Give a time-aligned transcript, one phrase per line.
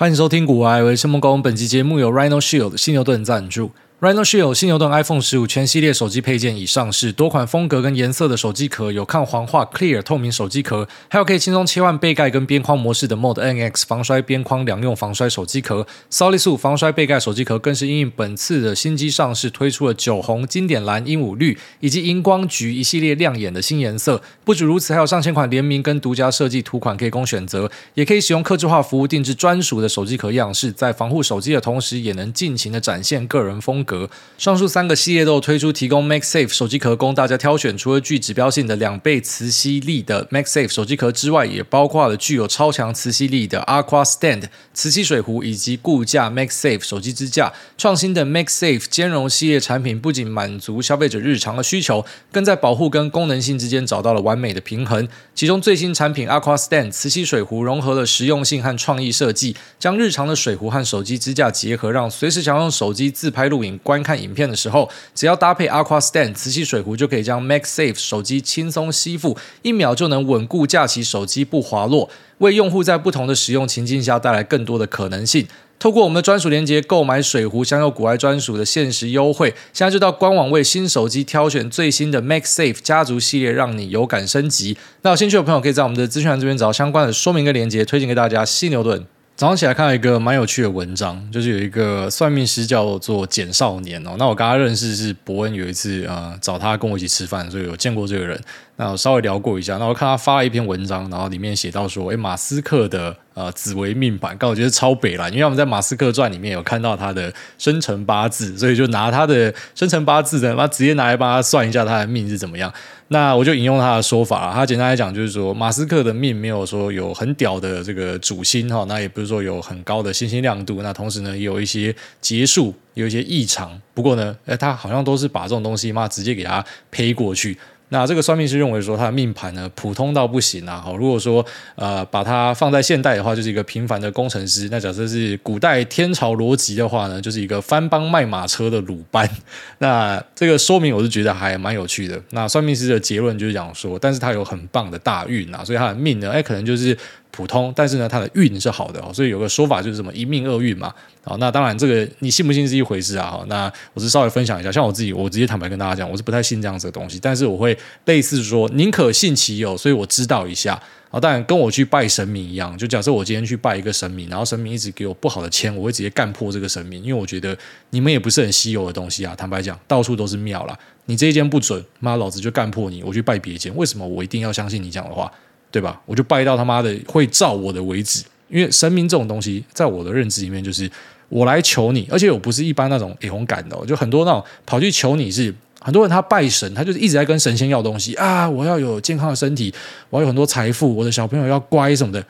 [0.00, 1.42] 欢迎收听股癌，我是孟工。
[1.42, 3.70] 本期节目由 Rhino Shield 犀牛盾赞助。
[4.00, 24.22] Rhino Shield 犀牛顿 iPhone 十五全系列手机配件已上市，多款风格跟颜色的手机壳，有抗黄化 Clear 透明手机壳，还有可以轻松切换背盖跟边框模式的 Mod NX 防摔边框两用防摔手机壳，Solid 防摔背盖手机壳更是因应本次的新机上市，推出了酒红、经典蓝、鹦鹉绿以及荧光橘一系列亮眼的新颜色。
[24.46, 33.89] 不止如此，还有上千款联名跟独家设计图款可以供选择，也可以使用客制化服务定制专属的手机壳样式，在防护手机的同时，也能尽情的展现个人风格。
[34.38, 47.52] 上述三个系列都有推出提供 MagSafe 手机壳供大家挑选，除了具指标性的两倍磁吸力的 MagSafe 手机壳之外，也包括了具有超强磁吸力的 Aqua Stand 磁吸水壶以及固架 MagSafe 手机支架。
[47.76, 55.08] 创新的 MagSafe 兼容系列产品不仅满足消费者日常的需求，更在保护跟功能性之间找到了完美的平衡。
[55.34, 75.46] 其中最新产品 Aqua Stand 磁吸水壶融合了实用性和创意设计，将日常的水壶和手机支架结合，让随时想用手机自拍录影、观看影片的时候，只要搭配 Aqua Stand 磁吸水壶，就可以将 MagSafe 手机轻松吸附，一秒就能稳固架起手机不滑落，为用户在不同的使用情境下带来更多的可能性。
[75.78, 79.54] 透过我们的专属链接购买水壶，享有股癌专属的限时优惠。
[79.72, 84.76] 现在就到官网为新手机挑选最新的 MagSafe 家族系列，让你有感升级。
[85.00, 88.44] 那有兴趣的朋友可以在我们的资讯栏这边找到相关的说明跟链接，推荐给大家。
[88.44, 89.06] 犀牛盾。
[89.40, 94.14] 早上起来看到一个蛮有趣的文章，就是有一个算命师叫做简少年哦。
[94.18, 98.38] 那我跟他认识是伯恩有一次啊找他跟我一起吃饭，所以有见过这个人。
[98.76, 112.72] 那我稍微聊过一下，那我看他发了一篇文章，然后里面写到说，诶，马斯克的呃紫微命盘，刚好觉得超北烂，因为我们在马斯克传里面有看到他的生辰八字，所以就拿他的生辰八字的，那直接拿来帮他算一下他的命是怎么样。
[113.08, 127.58] 那我就引用他的说法，他简单来讲就是说，马斯克的命没有说有很屌的这个主星哈，那也不是说有很高的星星亮度，那同时呢也有一些结束，有一些异常，不过呢，他好像都是把这种东西嘛直接给他呸过去。
[127.90, 130.80] 那这个算命师认为说他的命盘呢普通到不行啊！
[130.84, 139.28] 好，如果说呃把它放在现代的话，就是一个平凡的工程师；那假设是古代天朝逻辑的话呢，就是一个翻帮卖马车的鲁班。
[139.78, 142.20] 那这个说明我是觉得还蛮有趣的。
[142.30, 146.96] 那算命师的结论就是讲说，但是他有很棒的大运啊，所以他的命呢，哎，可能就是。
[147.30, 150.92] 普通，但是呢，他的运是好的，所以有个说法就是什么一命二运嘛。
[151.22, 153.30] 好，那当然这个你信不信是一回事啊。
[153.30, 157.76] 好，那我是稍微分享一下，像我自己，我直接坦白跟大家讲，我是不太信这样子的东西，但是我会
[158.06, 160.80] 类似说宁可信其有，所以我知道一下。
[161.12, 167.56] 好，当然跟我去拜神明一样，就假设我今天去拜一个神明，然后神明一直给我不好的签，我会直接干破这个神明，因为我觉得
[167.90, 169.34] 你们也不是很稀有的东西啊。
[169.36, 173.74] 坦白讲，到处都是庙啦，你这一间不准，妈老子就干破你，我去拜别间。
[173.76, 175.30] 为什么我一定要相信你讲的话？
[175.70, 176.00] 对吧？
[176.06, 180.90] 我就拜到他妈的会照我的为止，因为神明这种东西，在我的认知里面，就是
[181.28, 189.72] 我来求你，而且我不是一般那种诶红感的，就很多那种跑去求你是很多人他拜神，他就是一直在跟神仙要东西啊，我要有健康的身体，
[190.10, 192.24] 我要有很多财富，我的小朋友要乖什么的。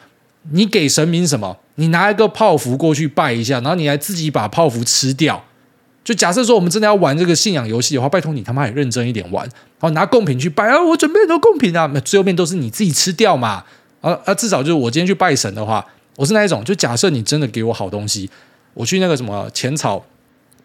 [0.52, 1.56] 你给神明什么？
[1.74, 5.44] 你拿一个泡芙过去拜一下，然后你还自己把泡芙吃掉。
[6.02, 9.44] 就假设说我们真的要玩这个信仰游戏的话，拜托你他妈也认真一点玩。
[9.44, 10.82] 然后，拿贡品去拜啊！
[10.82, 13.64] 我准备很多贡品啊，那最后面都是你自己吃掉嘛。
[14.00, 18.28] 啊啊，至少就是我今天去拜神的话，我是那一种，就假设你真的给我好东西，
[18.74, 20.04] 我去那个什么浅草。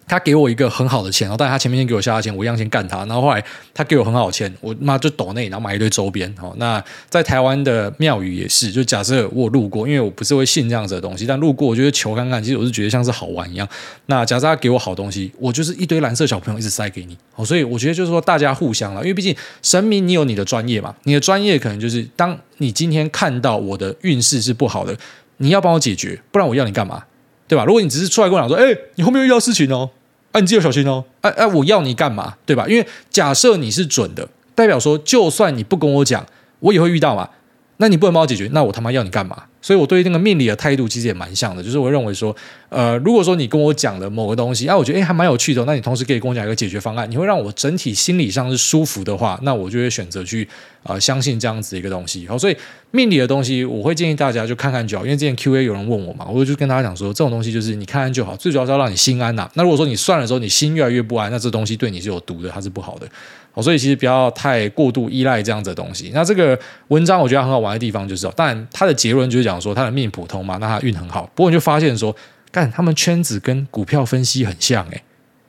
[0.07, 2.99] 他给我一个很好的钱，然后但是他前面先给我下钱，我一样先干他。
[2.99, 3.43] 然后后来
[3.73, 6.31] 他给我很好的钱，我妈就抖内，然后买一堆周边。
[6.37, 13.67] 好，那在台湾的庙宇也是，就假设我路过，因为我不是会信这样子的东西，但路过我觉得求看看，其实我是觉得像是好玩一样。
[14.05, 17.17] 那假设他给我好东西，我就是一堆蓝色小朋友一直塞给你。
[17.33, 24.95] 好，所以我觉得就是说大家互相了，因为毕竟神明你有你的专业嘛，你的专业可能就是当你今天看到我的运势是不好的，
[25.37, 27.03] 你要帮我解决，不然我要你干嘛？
[27.47, 27.65] 对吧？
[27.65, 29.89] 如果你只是出来跟我讲说，哎，你后面遇到事情哦，
[30.31, 32.35] 啊，你自己要小心哦，哎哎，我要你干嘛？
[32.45, 32.65] 对吧？
[32.67, 36.25] 因为假设你是准的，代表说，就算你不跟我讲，
[36.59, 37.29] 我也会遇到嘛。
[37.77, 39.43] 那你不能帮我解决，那我他妈要你干嘛？
[39.65, 42.35] 所以我对那个命理的态度其实也蛮像的，就是我认为说，
[42.69, 50.47] 呃，如果说你跟我讲了某个东西，啊，我觉得诶还蛮有趣的，那你同时可以跟我讲一个解决方案，你会让我整体心理上是舒服的话，那我就会选择去
[50.83, 52.27] 呃相信这样子一个东西。
[52.27, 52.55] 好，所以
[52.91, 59.49] 命理的东西，我会建议大家就看看就好，因为之前 Q&A 有人问我嘛，我就跟大家讲说，这种东西就是你看看就好，最主要是要让你心安呐。
[59.55, 63.07] 那如果说你算了之后，你心越来越不安，那这东西对你是有毒的，它是不好的。
[63.55, 66.11] 哦，所以其实不要太过度依赖这样子的东西。
[66.13, 66.57] 那这个
[66.89, 71.27] 文章我觉得很好玩的地方就是，当然他的结论就是讲说他的命普通嘛，那他运很好。
[71.33, 72.15] 不过你就发现说，
[72.51, 75.01] 干他们圈子跟股票分析很像诶，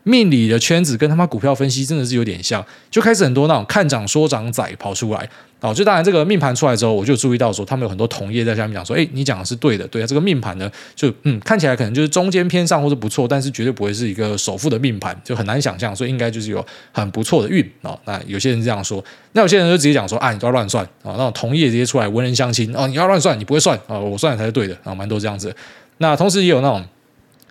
[0.04, 5.28] 命理的圈子跟他妈股票分析真的是有点像，就开始很多那种看涨说涨仔跑出来。
[5.60, 17.98] 哦，就当然这个命盘出来之后，我就注意到说，他们有很多同业在下面讲说，哎，你讲的是对的，对啊，这个命盘呢，就嗯，看起来可能就是中间偏上或者不错，但是绝对不会是一个首富的命盘，就很难想象，所以应该就是有很不错的运哦。
[18.04, 25.54] 那有些人这样说，那有些人就直接讲说，啊，你都要乱算啊，那种同业直接出来文人相亲哦，你要乱算，你不会算啊，我算的才是对的啊，蛮多这样子。
[25.98, 26.84] 那同时也有那种。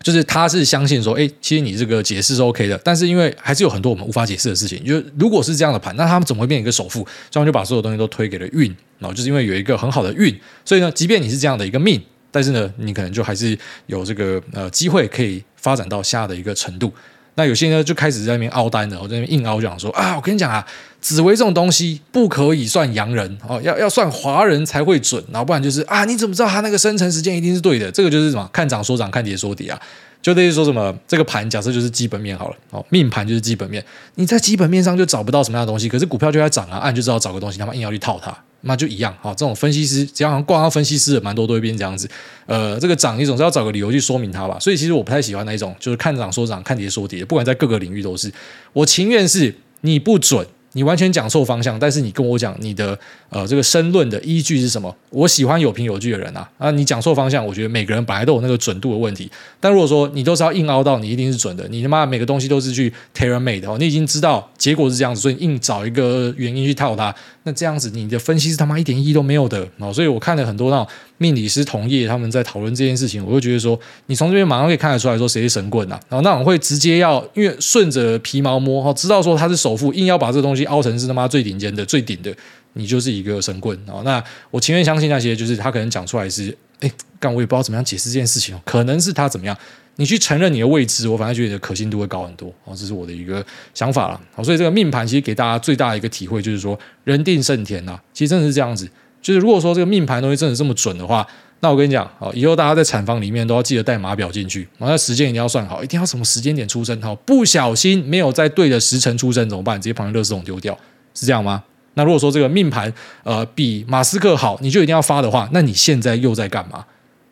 [0.06, 4.86] 就是他是相信说，哎，其实你这个解释是 OK 的，但是因为还是有很多我们无法解释的事情。
[4.86, 7.04] 就如果是这样的盘，那他们怎么会变一个首富？
[7.32, 8.68] 这样就把所有东西都推给了运，
[9.00, 12.00] 然后就是因为有一个很好的运，所以呢，即便你是这样的一个命，
[12.30, 13.58] 但是呢，你可能就还是
[13.88, 16.94] 有这个呃机会可以发展到下的一个程度。
[17.36, 20.66] 那有些人就开始在那边凹单的，我在那边硬凹，讲说啊，我跟你讲啊，
[21.02, 27.92] 紫微这种东西不可以算洋人哦，要要算华人才会准，然后不然就是啊，你怎么知道他那个生辰时间一定是对的？
[27.92, 29.80] 这个就是什么看涨说涨，看跌说跌啊，
[30.22, 33.84] 就等于说什么这个盘假设就是基本面好了哦，命盘就是基本面，
[34.16, 38.34] 你在基本面上就找不到什么样的东西，可是股票就在涨啊，按就知道找个东西，他妈硬要去套它。
[38.68, 42.10] 那就一样，好，这种分析师只要好像挂上分析师的，蛮多都会变这样子。
[42.46, 44.58] 呃，这个涨你总是要找个理由去说明它吧。
[44.60, 48.32] 所以其实我不太喜欢那一种，就是看涨说涨，看跌说跌，不管在各个领域都是。
[48.74, 50.46] 我情愿是你不准。
[50.76, 52.98] 你完全讲错方向，但是你跟我讲你的
[53.30, 54.94] 呃这个申论的依据是什么？
[55.10, 56.70] 我喜欢有凭有据的人啊啊！
[56.72, 59.32] 你讲错方向，我觉得每个人本来都有那个准度的问题。
[59.62, 69.94] 但如果说你都是要硬凹到你一定是准的，你他妈每个东西都是去 tailor made 哦，你已经知道结果是这样子，所以硬找一个原因去套它，那这样子你的分析是他妈一点意义都没有的哦。
[69.94, 82.36] 所以我看了很多那种命理师同业他们在讨论这件事情，我就觉得说，你从这边马上可以看得出来说谁是神棍啊，然后那种会直接要因为顺着皮毛摸哈，知道说他是首富，硬要把这东西凹成是他妈最顶尖的、最顶的，
[82.74, 84.02] 你就是一个神棍啊！
[84.04, 84.22] 那
[84.52, 89.58] 我情愿相信那些，就是他可能讲出来是，哎，但我也不知道怎么样解释这件事情，可能是他怎么样，
[89.96, 92.76] 你去承认你的未知，我反而觉得你的可信度会高很多啊！
[92.76, 94.20] 这是我的一个想法了。
[94.34, 98.90] 好，所以这个命盘其实给大家最大的一个体会就是说，人定胜天呐，其实真的是这样子。
[99.26, 101.26] 就是如果说这个命盘东西真的这么准的话，
[101.62, 109.82] 那我跟你讲，好，以后大家在产房里面都要记得带码表进去，然后那时间一定要算好，一定要什么时间点出生，好，不小心没有在对的时辰出生怎么办？
[109.82, 110.78] 直接旁边垃圾桶丢掉，
[111.16, 111.64] 是这样吗？
[111.96, 112.94] 那如果说这个命盘
[113.24, 116.86] 呃比马斯克好，你就一定要发的话，那你现在又在干嘛？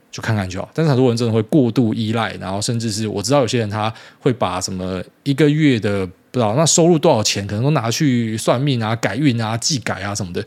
[0.10, 0.68] 就看看就好。
[0.74, 10.44] 但是很多人真的会过度依赖，然后甚至是我知道有些人他会把什么一个月的不知道那收入多少钱，可能都拿去算命啊、改运啊、技改啊什么的。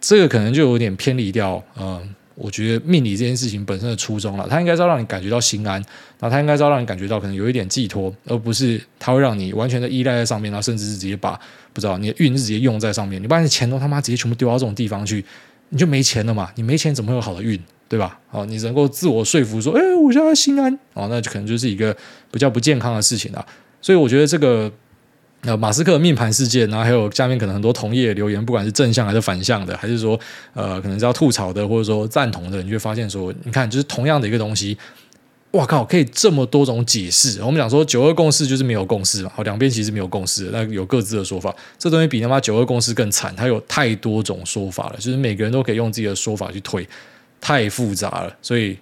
[0.00, 4.46] 这个可能就有点偏离掉，嗯，我觉得命理这件事情本身的初衷了。
[4.48, 5.74] 它应该是要让你感觉到心安，
[6.20, 11.38] 然后它应该是要让你感觉到可能有一点寄托，而不是它会让你完全的依赖在上面，然后甚至是直接把
[11.72, 13.22] 不知道你的运是直接用在上面。
[13.22, 15.24] 你把你的钱都他妈直接全部丢到这种地方去，
[15.70, 16.50] 你就没钱了嘛？
[16.56, 17.58] 你没钱怎么会有好的运，
[17.88, 18.18] 对吧？
[18.30, 21.96] 哦，你能够自我说服说，哎，我现在心安，哦，那就可能就是一个
[22.30, 23.44] 比较不健康的事情了。
[23.80, 24.70] 所以我觉得这个。
[25.46, 30.18] 呃，马斯克的命盘事件，然后还有下面可能很多同业留言，不管是正向还是反向的，还是说
[30.54, 34.76] 呃，可能是要吐槽的，或者说赞同的，你就会发现说，你看，就是同样的一个东西，
[35.52, 37.40] 哇靠，可以这么多种解释。
[37.42, 41.54] 我们讲说九二共识就是没有共识嘛，好，两边其实没有共识，那有各自的说法。
[41.78, 46.86] 这东西比他妈九二共识更惨，它有太多种说法了，就是每个人都可以用自己的说法去推，
[47.40, 48.36] 太复杂了。
[48.42, 48.76] 所以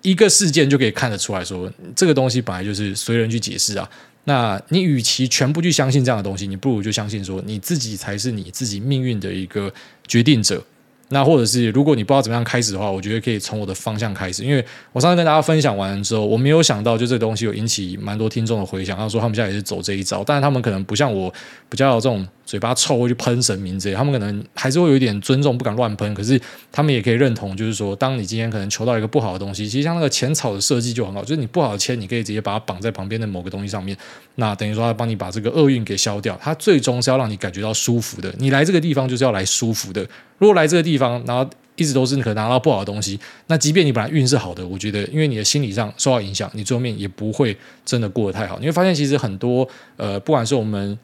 [0.00, 3.88] 一个事件就可以看得出来说，这个东西本来就是随人去解释啊。
[4.28, 9.72] 那你与其全部去相信这样的东西，你不如就相信说你自己才是你自己命运的一个
[10.06, 10.62] 决定者。
[11.08, 14.44] 那或者是如果你不知道怎么样开始的话，我觉得可以从我的方向开始。
[14.44, 21.32] 因为我上次跟大家分享完之后，我没有想到就这东西有引起蛮多听众的回响，他说他们现在也是走这一招，但是他们可能不像我
[21.68, 22.26] 比较有这种。
[22.46, 26.14] 嘴巴臭会去喷神明之类，他们可能还是会有一点尊重，不敢乱喷。
[26.14, 26.40] 可是
[26.70, 33.98] 他们也可以认同，就是说，当你今天可能求到一个不好的东西，其实像那个浅草的设计就很好，就是你不好的签，你可以直接把它绑在旁边的某个东西上面，
[34.36, 36.38] 那等于说帮你把这个厄运给消掉。
[36.40, 38.32] 它最终是要让你感觉到舒服的。
[38.38, 40.06] 你来这个地方就是要来舒服的。
[40.38, 48.58] 如果来这个地方，然后一直都是你可能拿到不好的东西，那即便你本来运是好的，我觉得因为你的心理上受到影响，你最后面也不会真的过得太好。
[48.58, 50.98] 你会发现，其实很多呃，不管是我们。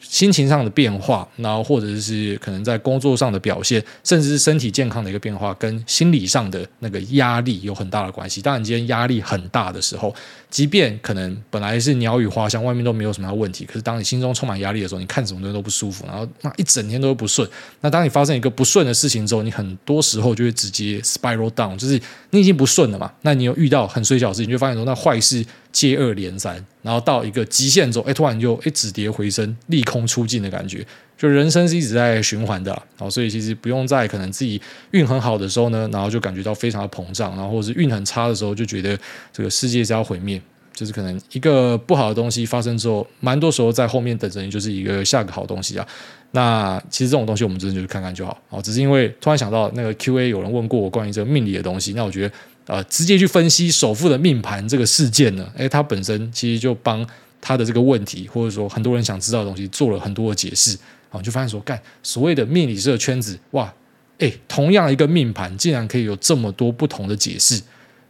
[0.00, 8.40] 心情上的变化，然后或者是可能在工作上的表现，甚至是身体健康的一个变化，跟心理上的那个压力有很大的关系。
[8.40, 10.14] 当然，今天压力很大的时候，
[10.48, 17.48] 即便可能本来是鸟语花香，外面都没有什么问题，可是当你心中充满压力的时候，你看什么东西都不舒服，然后那一整天都不顺。
[17.80, 22.00] 那当你发生一个不顺的事情之后，你很多时候就会直接 spiral down，就是
[22.30, 23.12] 你已经不顺了嘛。
[23.22, 30.86] 那你有遇到很衰小的事情，你就发现说那坏事接二连三，然后到一个极限之后，哎，突然就哎止跌回升，利空出尽的感觉。
[31.16, 34.60] 就人生是一直在循环的，啊，所以其实不用在可能自己
[34.92, 38.96] 运很好的时候呢，然后就感觉到非常的膨胀，然后或者是运很差的时候就觉得
[39.32, 40.40] 这个世界是要毁灭。
[40.72, 45.84] 就是可能一个不好的东西发生之后，蛮多时候在后面等着你，就是一个下个好东西啊。
[46.30, 48.40] 那其实这种东西我们真的就是看看就好。
[48.48, 52.32] 哦，只是因为突然想到那个 Q&A 有人问过我关于这个命理的东西，那我觉得
[52.68, 57.04] 呃，直接去分析首富的命盘这个事件呢，诶，他本身其实就帮
[57.40, 60.78] 他的这个问题，或者说很多人想知道的东西，做了很多的解释。
[61.10, 63.72] 啊，就发现说，干所谓的命理师的圈子，哇，
[64.18, 67.58] 诶，同样一个命盘，竟然可以有这么多不同的解释。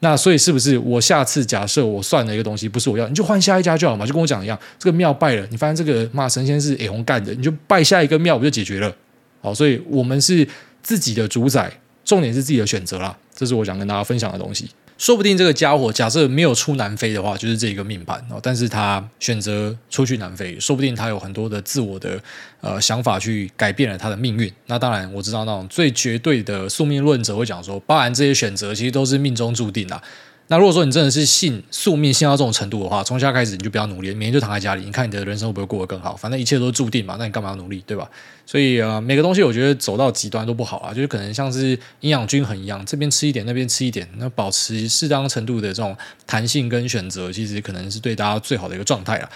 [0.00, 4.04] 那所以是不是我下次假设我算了一个东西不是我要，你就换下一家就好嘛？
[4.04, 8.92] 就跟我讲一样，这个庙拜了，你发现这个骂神仙是诶红干的，你就拜下一个庙不就解决了？
[9.40, 10.44] 好，所以我们是
[10.82, 11.72] 自己的主宰，
[12.04, 13.16] 重点是自己的选择啦。
[13.38, 14.68] 这是我想跟大家分享的东西。
[14.98, 18.40] 说不定这个家伙假设没有出南非的话，就是这个命盘哦。
[18.42, 22.20] 但是他选择出去南非，说不定他有很多的自我的
[22.60, 24.52] 呃想法去改变了他的命运。
[24.66, 30.02] 那当然我知道那种最绝对的宿命论者会讲说，包含这些选择其实都是命中注定的。
[30.50, 36.16] 那如果说你真的是信宿命信到这种程度的话，从现在开始你就不要努力，每天就躺在家里，你看你的人生会不会过得更好？
[36.16, 38.10] 反正一切都注定嘛，那你干嘛要努力，对吧？
[38.46, 45.94] 所以啊，每个东西我觉得走到极端都不好啊，就是可能像是营养均衡一样，这边吃一点，那边吃一点，那保持适当程度的这种
[46.26, 49.28] 弹性跟选择，其实可能是对大家最好的一个状态了。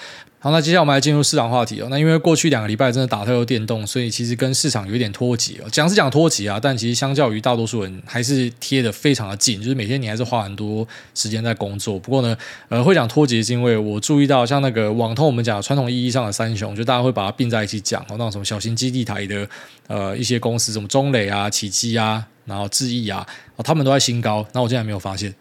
[0.45, 1.87] 好，那接下来我们来进入市场话题哦。
[1.89, 5.69] 那因为过去两个礼拜真的打太多电动，所以其实跟市场有一点脱节哦。
[5.71, 9.63] 讲是讲脱节啊，但其实相较于大多数人，还是贴得非常的近。
[9.63, 10.85] 就是每天你还是花很多
[11.15, 11.97] 时间在工作。
[11.97, 12.37] 不过呢，
[12.69, 18.07] 呃，会讲脱节是因为我注意到，像那个网通，我们讲传统意义上的三雄，就大家会把它并在一起讲哦。
[18.11, 19.49] 那种什么小型基地台的
[19.87, 24.45] 呃一些公司，什么中磊啊、奇迹啊，然后智毅啊，哦，他们都在新高。
[24.53, 25.33] 那我竟然没有发现，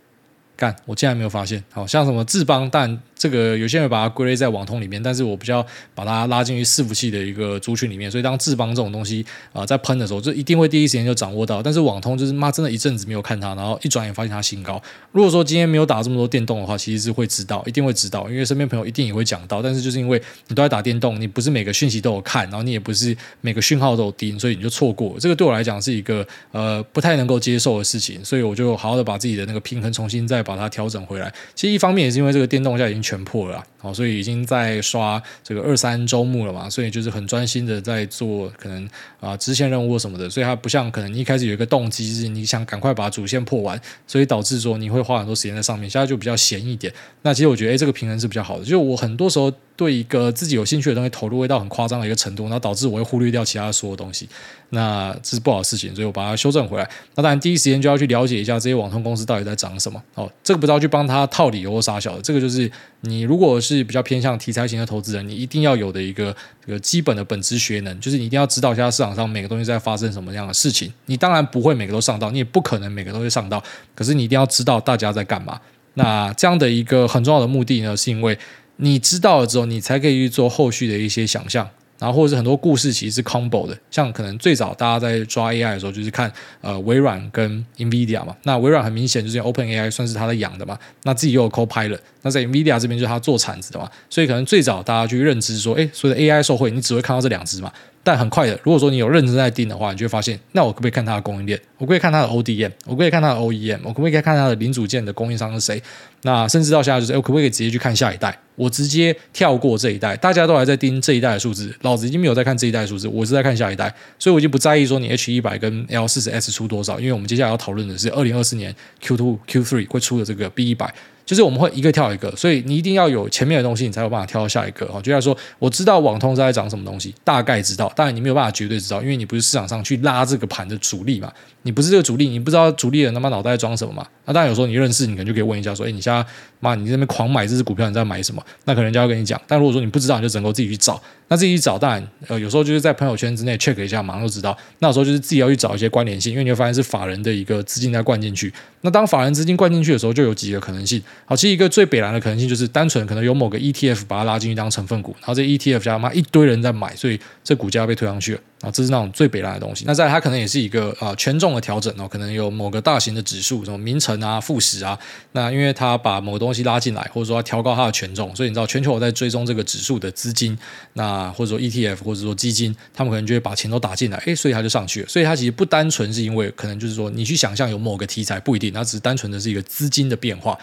[0.62, 1.64] 干，我竟然没有发现。
[1.72, 3.00] 好像什么智邦，但。
[3.22, 5.64] 这个有些人把它归类在网通里面，但是我比较
[5.94, 11.62] 把它拉进去伺服器的一个族群里面，所以当智邦这种东西啊、在喷的时候，就一定会第一时间就掌握到。
[11.62, 14.82] 但是网通就是妈真的一阵子没有看它，然后一转眼发现它新高。
[15.12, 19.62] 如果说今天没有打这么多电动的话，其实是会知道，一定会知道，因为身边朋友一定也会讲到。
[19.62, 25.16] 但是就是因为你都在打电动，你不是每个讯息都有看，然后你也不是每个讯号都有盯，所以你就错过。
[25.20, 31.32] 这个对我来讲是一个呃不太能够接受的事情，所以我就好好的把自己的那个平衡重新再把把它调整回来。
[31.56, 33.64] 其实一方面也是因为这个电动架已经全破了。
[33.82, 38.88] 好，所以已经在刷这个二三周目了嘛，所以就是很专心的在做可能
[39.20, 46.94] 啊支线任务什么的，所以它不像可能一开始有一个动机是你想赶快把主线破完，所以导致说你会花很多时间在上面，现在就比较闲一点。
[47.24, 49.52] 那其实我觉得，哎，这个平衡是比较好的，就我很多时候。
[49.78, 54.30] 对一个自己有兴趣的东西投入会到很夸张的一个程度，然后导致我会忽略掉其他所有东西，
[54.70, 56.88] 那这是不好的事情，所以我把它修正回来。
[57.16, 60.00] 那当然第一时间就要去了解一下这些网通公司到底在涨什么。
[60.14, 62.72] 哦，这个不知道去帮他套理由或杀小的，这个就是
[63.02, 70.92] 你如果是比较偏向题材型的投资人，你一定要有的一个这个基本的本质学能，就是你一定要知道一下市场上每个东西在发生什么样的事情。
[71.08, 73.64] 你当然不会每个都上到，你也不可能每个都会上到，
[73.96, 75.60] 可是你一定要知道大家在干嘛。
[75.96, 78.38] 那这样的一个很重要的目的呢，是因为。
[78.78, 81.70] 你知道了之后，你才可以去做后续的一些想象，
[82.02, 86.32] 然后或者是很多故事其实是 combo 的，像可能最早大家在抓 AI 的时候，就是看
[86.62, 97.72] 呃微软跟 NVIDIA 嘛，那微软很明显就是 OpenAI 算是它的养的嘛，那自己又有 Copilot，那在 NVIDIA 这边就是它做产子的嘛，所以可能最早大家去认知说，哎，所有的 AI 受惠，你只会看到这两只嘛。
[98.04, 101.60] 但很快的，如果说你有认真在盯的话，你就会发现，那我可不可以看它的供应链？
[101.78, 102.72] 我可不可以看它的 ODM？
[102.86, 103.80] 我可不可以看它的 OEM？
[103.84, 105.82] 我可不可以看它的零组件的供应商是谁？
[106.24, 108.36] 那甚至到现在就是，我可不可以直接去看下一代？
[108.56, 120.94] 我直接跳过这一代，大家都还在盯这一代的数字，老子已经没有在看这一代数字，我是在看下一代，所以我已经不在意说你 H 一百跟 L 四十 S 出多少，因为我们接下来要讨论的是二零二四年 Q two Q three 会出的这个 B 一百。
[121.26, 124.86] 就是我们会一个跳一个，所以你一定要有前面的东西，你才有办法跳到下一个。
[125.02, 134.06] 就像说，我知道网通在涨什么东西，大概知道，当然你没有办法绝对知道，因为你不是市场上去拉这个盘的主力嘛，你不是这个主力，你不知道主力人他妈脑袋装什么嘛。
[134.26, 136.26] 那当然有时候你认识，你可能就可以问一下说，哎，你现在
[136.62, 138.42] 妈你这边狂买这只股票，你在买什么？
[138.64, 139.40] 那可能人家会跟你讲。
[139.46, 141.02] 但如果说你不知道，你就只能够自己去找。
[141.28, 144.56] 那自己去找，当然呃有时候就是在朋友圈之内 check 一下，马上就知道。
[144.80, 148.54] 那有时候就是自己要去找一些关联性，因为你会发现是法人的一个资金在灌进去。
[148.82, 151.02] 那当法人资金灌进去的时候，就有几个可能性。
[151.26, 158.42] 好，其实一个最北蓝的可能性就是单纯可能有某个 ETF 把它拉进去当成分股，然后这 ETF 加妈一堆人在买，所以这股价被推上去了。
[158.62, 159.86] 啊，这是那种最北烂的东西。
[159.88, 164.98] 那再，它可能也是一个啊权重的调整哦，可能有某个大型的指数，什么明晟啊、富时啊。
[165.32, 170.58] 那因为它把某东东西拉进来，或者说要调高它的权重，所以你知道全球在追踪这个指数的资金，
[170.94, 175.08] 那或者说 ETF 或者说基金，他们可能就会把钱都打进来，诶，所以它就上去了。
[175.08, 180.58] 所以它其实不单纯是因为可能就是说你去想象有某个题材不一定，它只是单纯的是一个资金的变化。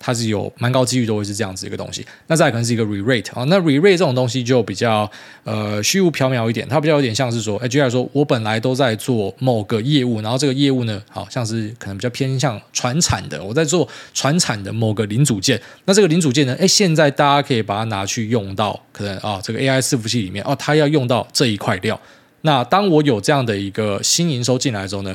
[0.00, 2.04] 它是有蛮高几率都会是这样子一个东西。
[2.26, 5.08] 那再可能是一个 re-rate 啊，那 re-rate 这种东西就比较
[5.44, 22.00] 呃虚无缥缈一点，它比较有点像是说，哎，举例说，我本来都在做某个业务，然后这个业务呢，好像是可能比较偏向传产的，我在做传产的某个零组件，那这个零组件呢，哎，现在大家可以把它拿去用到可能啊这个 AI 伺服器里面哦，它要用到这一块料。
[22.42, 25.14] 那当我有这样的一个新营收进来的时候呢，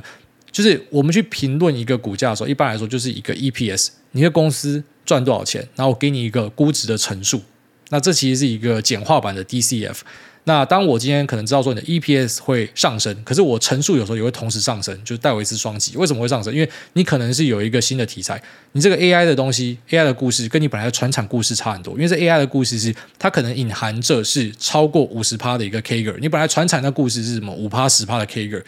[0.55, 7.41] 就是我们去评论一个股价的时候，一般来说就是一个 EPS，你的公司赚多少钱，然后我给你一个估值的乘数。
[7.89, 9.97] 那这其实是一个简化版的 DCF。
[10.45, 15.97] 那当我今天可能知道说你的 EPS 会上升，可是我乘数有时候也会同时上升，就是戴维斯双击。
[15.97, 16.53] 为什么会上升？
[16.53, 21.95] 因为你可能是有一个新的题材，你这个 AI 的东西，AI 的故事跟你本来的传产故事差很多。
[21.95, 28.63] 因为这 AI 的故事是它可能隐含着是超过五十趴的一个 CAGR，你本来传产的故事是什么五趴十趴的 CAGR。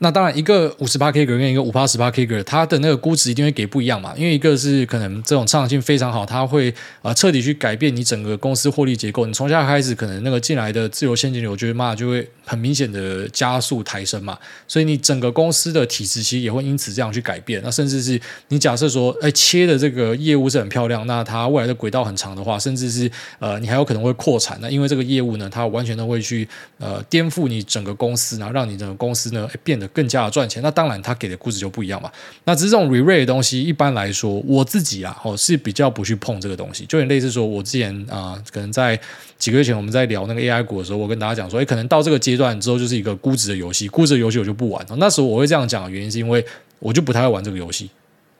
[0.00, 4.14] 那当然，一个五十八 K 格跟一个五八十八 K 格，它的那个估值一定会给不一样嘛。
[4.16, 9.26] 因为一个是可能这种成长性非常好，它会呃彻底去改变你整个公司获利结构。
[9.26, 14.38] 你从现在开始，可能那个进来的自由现金流，我觉得嘛就会很明显的加速抬升嘛。
[14.68, 17.60] 所以你整个公司的体质其实也会因此这样去改变。
[17.64, 24.56] 那甚至是你假设说，哎，切的这个业务是很漂亮，那它未来的轨道很长的话，甚至是呃你还有可能会扩产。
[24.62, 30.62] 那因为这个业务呢，它完全都会去呃颠覆你整个公司，然后让你整个公司呢变得更加的赚钱。
[30.62, 32.10] 那当然，他给的估值就不一样嘛。
[32.44, 36.86] 那只是这种 re-rate 的东西，一般来说，我自己啊，哦是比较不去碰这个东西。
[36.86, 38.98] 就很类似说，我之前啊、可能在
[39.38, 44.84] 几个月前我们在聊那个 AI 股的时候，我跟大家讲说，诶，可能到这个阶段之后，就是一个估值的游戏，估值的游戏我就不玩。
[44.96, 46.44] 那时候我会这样讲的原因，是因为
[46.78, 47.90] 我就不太会玩这个游戏，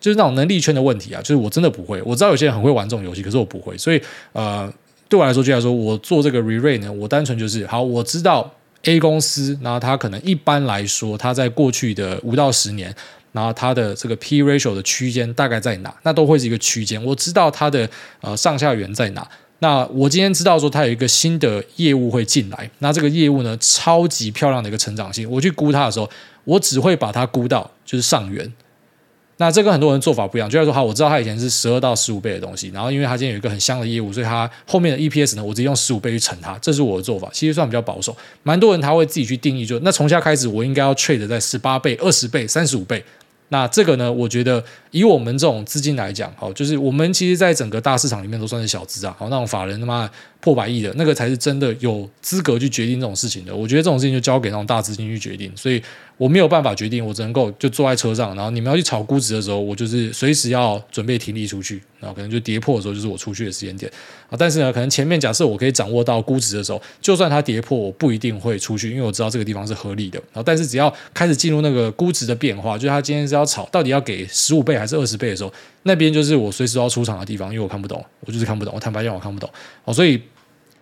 [0.00, 2.02] 就是那种能力圈的问题啊，就是我真的不会。
[2.02, 3.76] 我知道有些人很会玩这种游戏，可是我不会。
[3.78, 4.00] 所以
[4.32, 4.72] 呃，
[5.08, 8.52] 对我来说，就来说，我做这个 re-rate 呢，我单纯就是好，我知道。
[8.84, 12.94] A 公司，然后它可能一般来说，它在过去的五到十年，
[13.32, 15.94] 然后它的这个 P ratio 的区间大概在哪？
[16.02, 17.02] 那都会是一个区间。
[17.04, 17.88] 我知道它的
[18.20, 19.28] 呃上下缘在哪。
[19.60, 25.28] 那我今天知道说它有一个新的业务会进来，那这个业务呢，超级漂亮的一个成长性。
[25.28, 26.08] 我去估它的时候，
[26.44, 28.52] 我只会把它估到就是上缘。
[29.40, 38.16] 那这跟很多人做法不一样，就是说，好，我知道他以前是十二到十五倍的东西，然后因为他今天有一个很香的业务，所以他后面的 EPS 呢，我直接用十五倍去乘它，这是我的做法，其实算比较保守。
[38.42, 43.02] 蛮多人他会自己去定义就，那从下开始，我应该要 trade 在十八倍、二十倍、三十五倍。
[43.50, 50.10] 那这个呢，我觉得以我们这种资金来讲，好，就是我们其实在整个大市场里面都算是小资啊，好，那种法人他妈。
[50.40, 53.54] 破百亿的那个才是真的有资格去决定这种事情的。
[53.54, 55.82] 我觉得这种事情就交给那种大资金去决定，所以
[56.16, 63.90] 我没有办法决定，我只能够就坐在车上，然后你们要去炒估值的时候，我就是随时要准备停利出去，然后可能就跌破的时候就是我出去的时间点
[64.30, 64.36] 啊。
[64.38, 70.18] 但是呢，可能前面假设我可以掌握到估值的时候，就算它跌破，我不一定会出去，因为我知道这个地方是合理的。
[70.32, 79.48] 然后，但是只要开始进入那个估值的变化，就是它今天是要炒到底要给十五倍还是二十倍的时候，那边就是我随时要出场的地方，因为我看不懂，我就是看不懂，我坦白讲我看不懂。
[79.84, 80.20] 好，所以。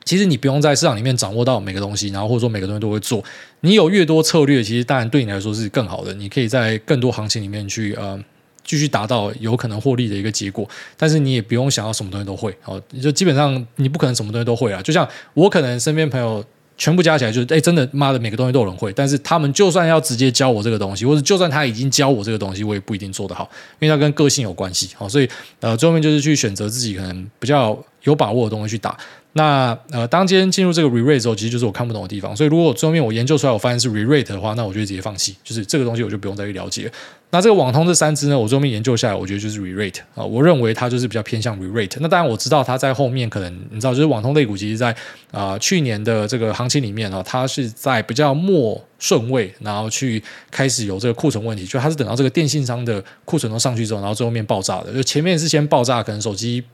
[0.07, 3.23] 其实你不用在市场里面掌握到每个东西，然后或者说每个东西都会做。
[3.61, 6.15] 你有越多策略，其实当然对你来说是更好的。
[6.15, 8.17] 你可以在更多行情里面去呃
[8.65, 10.67] 继续达到有可能获利的一个结果。
[10.97, 14.81] 但是你也不用想要什么东西都会哦，就基本上你不可能什么东西都会啊。
[14.81, 16.45] 就像我可能身边朋友
[16.79, 18.93] 全部加起来就是哎，真的妈的每个东西都有人会。
[18.93, 24.91] 但是他们就算要直接教我这个东西，或者就算他已经教我这个东西，我也不一定做得好，因为它跟个性有关系。
[24.95, 28.97] 好，所以呃，最后面就是去选择自己可能比较有把握的东西去打。
[29.37, 32.35] 那呃，当今天进入这个 re-rate 之后，其实就是我看不懂的地方。
[32.35, 36.91] 所以如果最后面我研究出来，我发现是 re-rate 的话，那我就直接放弃，就是这个东西我就不用再去了解。
[37.31, 41.99] 那这个网通这三支呢，我最后面研究下来，我觉得就是 re-rate 啊，我认为它就是比较偏向 re-rate。
[42.01, 44.97] 那当然我知道它在后面可能你知道，就是网通类股，其实在
[45.33, 54.95] 啊、去年的这个行情里面啊，它是在比较末顺位，然后去开始有这个库存问题，就它是等到这个电信商的库存都上去之后，然后最后面爆炸的。
[54.95, 56.65] 就前面是先爆炸，可能手机。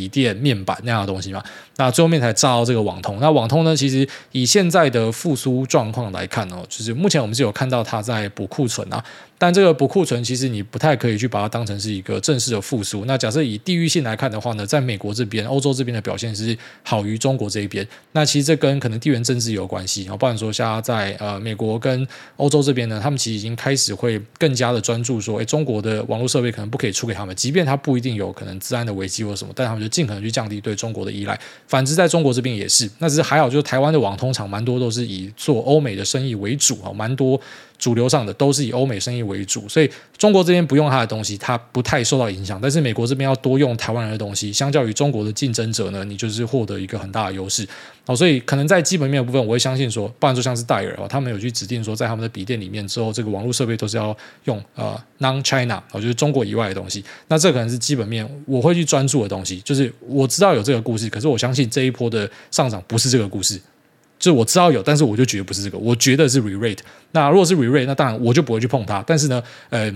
[0.00, 1.42] 锂电面板那样的东西嘛，
[1.76, 3.18] 那最后面才炸到这个网通。
[3.20, 9.04] 那网通呢，其实以现在的复苏状况来看哦，就是目前我们是有看到它在补库存啊。
[9.40, 13.06] 但这个补库存，其实你不太可以去把它当成是一个正式的复苏。
[13.06, 17.86] 那假设以地域性来看的话呢，在美国这边、欧洲这边的表现是好于中国这一边。
[18.12, 20.02] 那其实这跟可能地缘政治有关系。
[20.02, 31.40] 然后，不然说像在呃美国跟欧洲这边呢，他们其实已经开始会更加的专注说，诶，中国的网络设备可能不可以出给他们，即便它不一定有可能治安的危机或什么，但他们就尽可能去降低对中国的依赖。
[31.66, 32.90] 反之，在中国这边也是。
[32.98, 37.40] 那只是还好，就是台湾的网通厂蛮多都是以做欧美的生意为主啊，蛮多
[37.78, 42.60] 主流上的都是以欧美生意为为主，所以中国这边不用它的东西，它不太受到影响。
[42.60, 47.66] 但是美国这边要多用台湾人的东西，相较于中国的竞争者呢，你就是获得一个很大的优势。
[48.04, 57.04] 好，所以可能在基本面的部分，我会相信说，不然说像是戴尔哦，他们有去指定说，在他们的笔电里面之后，这个网络设备都是要用呃 non-China，就是中国以外的东西。
[57.28, 63.60] 那这可能是基本面我会去专注的东西，就是我知道有这个故事，可是我相信这一波的上涨不是这个故事。
[64.20, 66.78] 就我知道有，但是我就觉得不是这个，我觉得是 re-rate。
[67.12, 69.02] 那如果是 re-rate，那当然我就不会去碰它。
[69.06, 69.90] 但是呢，呃，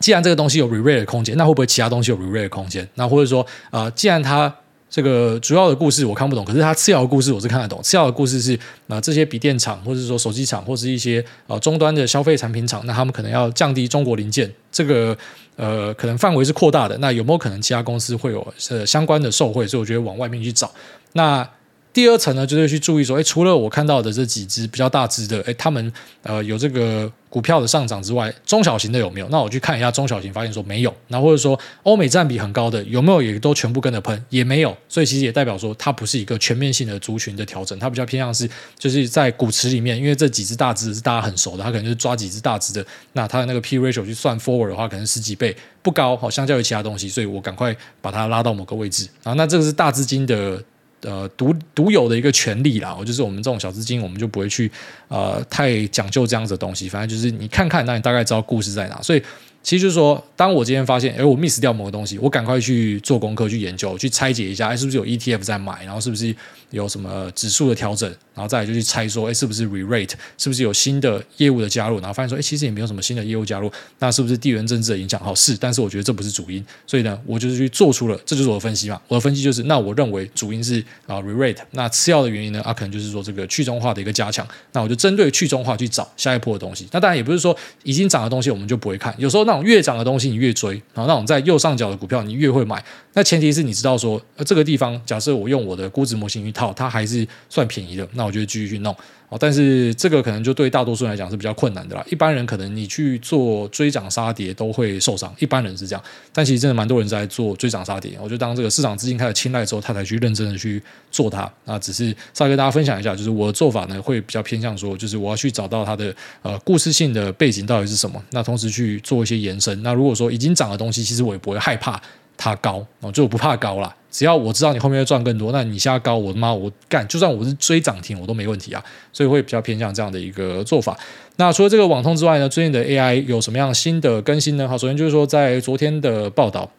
[0.00, 2.86] 既然这个东西有 re-rate 的空间，那会不会其他东西有 re-rate 的空间？
[2.96, 4.52] 那或者说，呃，既然它
[4.90, 7.80] 这个主要的故事我看不懂，可是它次要的故事我是看得懂。
[7.84, 8.56] 次要的故事是
[8.88, 15.16] 啊、呃，这些笔电厂，或者说手机厂，或是一些呃终端的消费产品厂，那他们可能要降低中国零件，这个
[15.54, 16.98] 呃可能范围是扩大的。
[16.98, 19.64] 那有没有可能其他公司会有呃相关的受惠？
[19.68, 20.68] 所以我觉得往外面去找
[21.12, 21.48] 那。
[21.92, 29.28] 第二层呢，就是去注意说，诶，除了我看到的这几只比较大只的，诶，他们呃有这个股票的上涨之外，中小型的有没有？
[29.28, 30.94] 那我去看一下中小型，发现说没有。
[31.08, 33.20] 那或者说欧美占比很高的有没有？
[33.20, 34.74] 也都全部跟着喷，也没有。
[34.88, 49.34] 所以其实也代表说，它不是一个全面性的族群的调整，它比较偏向是就是在股池里面，因为这几只大只是大家很熟的，它可能就是抓几只大只的，那它的那个 P ratio 去算 forward 的话，可能十几倍不高，好，相较于其他东西，所以我赶快把它拉到某个位置啊。
[49.34, 50.64] 那这个是大资金的。
[51.02, 54.70] 呃，独独有的一个权利啦，我就是我们这种小资金，我们就不会去
[55.08, 56.88] 呃太讲究这样子的东西。
[56.88, 59.02] 反正就是你看看，那你大概知道故事在哪。
[59.02, 59.22] 所以
[59.62, 66.34] 其实就是说，当我今天发现，哎，我 miss 掉某个东西，我赶快去做功课，去研究，去拆解一下，哎，是不是有 ETF 在买，然后是不是
[66.70, 73.70] 有什么指数的调整，然后再来就去猜说，哎，是不是 re-rate，是不是有新的业务的加入，然后发现说，哎，其实也没有什么新的业务加入，
[74.00, 75.20] 那是不是地缘政治的影响？
[75.20, 76.64] 好，是，但是我觉得这不是主因。
[76.86, 79.00] 所以呢，我就是去做出了，这就是我的分析嘛。
[79.06, 84.46] 我的分析就是，那我认为主因是啊 re-rate，那次要的原因呢，啊，可能就是说这个去中化的一个加强。
[84.72, 86.88] 那我就针对去中化去找下一波的东西。
[86.90, 92.80] 那当然也不是说已经涨的东西我们就不会看，有时候那越涨的东西你越追，然后那种在右上角的股票你越会买。
[93.14, 98.94] 那前提是你知道说，这个地方假设我用我的估值模型去套，它还是算便宜的，那我就继续去弄。
[99.32, 102.04] 哦，但是这个可能就对大多数人来讲是比较困难的啦。
[102.10, 106.04] 一般人可能你去做追涨杀跌都会受伤，一般人是这样。
[106.34, 108.12] 但其实真的蛮多人在做追涨杀跌。
[108.20, 111.50] 我就当这个市场资金开始青睐之后，他才去认真的去做它。
[111.64, 118.22] 那只是稍微跟大家分享一下，就是我的做法呢会比较偏向说，就是我要去找到它的呃故事性的背景到底是什么。
[118.32, 119.82] 那同时去做一些延伸。
[119.82, 121.98] 那如果说已经涨的东西，其实我也不会害怕
[122.36, 123.96] 它高，哦，就我不怕高啦。
[124.12, 128.84] 只要我知道你后面会赚更多，那你现在高，我的妈，我干，就算我是追涨停，我都没问题啊。
[129.10, 130.96] 所以会比较偏向这样的一个做法。
[131.36, 134.68] 那除了这个网通之外呢，最近的 AI 有什么样新的更新呢？
[134.68, 136.70] 好，首先就是说在昨天的报道。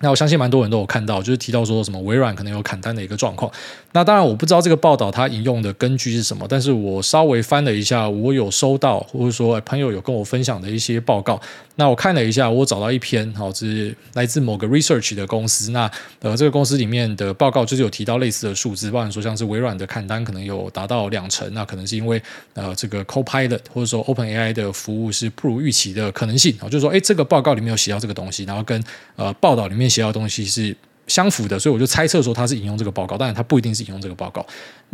[0.00, 3.50] 那我相信蛮多人都有看到，就是提到说什么微软可能有砍单的一个状况。
[3.92, 11.40] 那当然我不知道这个报道它引用的根据是什么，但是我稍微翻了一下，我有收到或者说朋友有跟我分享的一些报告。
[11.76, 15.70] 那我看了一下，我找到一篇，好，是来自某个 research 的公司。
[15.70, 22.20] 那呃，这个公司里面的报告就是有提到类似的数字，包含说像是微软的砍单可能有达到两成，那可能是因为
[22.52, 26.56] 呃这个 Copilot 或者说 OpenAI 的服务是不如预期的可能性。
[26.64, 28.82] 就是说，哎，这个报告里面有写到这个东西，然后跟
[29.16, 29.84] 呃报道里面。
[29.94, 30.74] 写到东西是
[31.06, 34.44] 相符的，所以我就猜测说他是引用这个报告，当然他不一定是引用这个报告。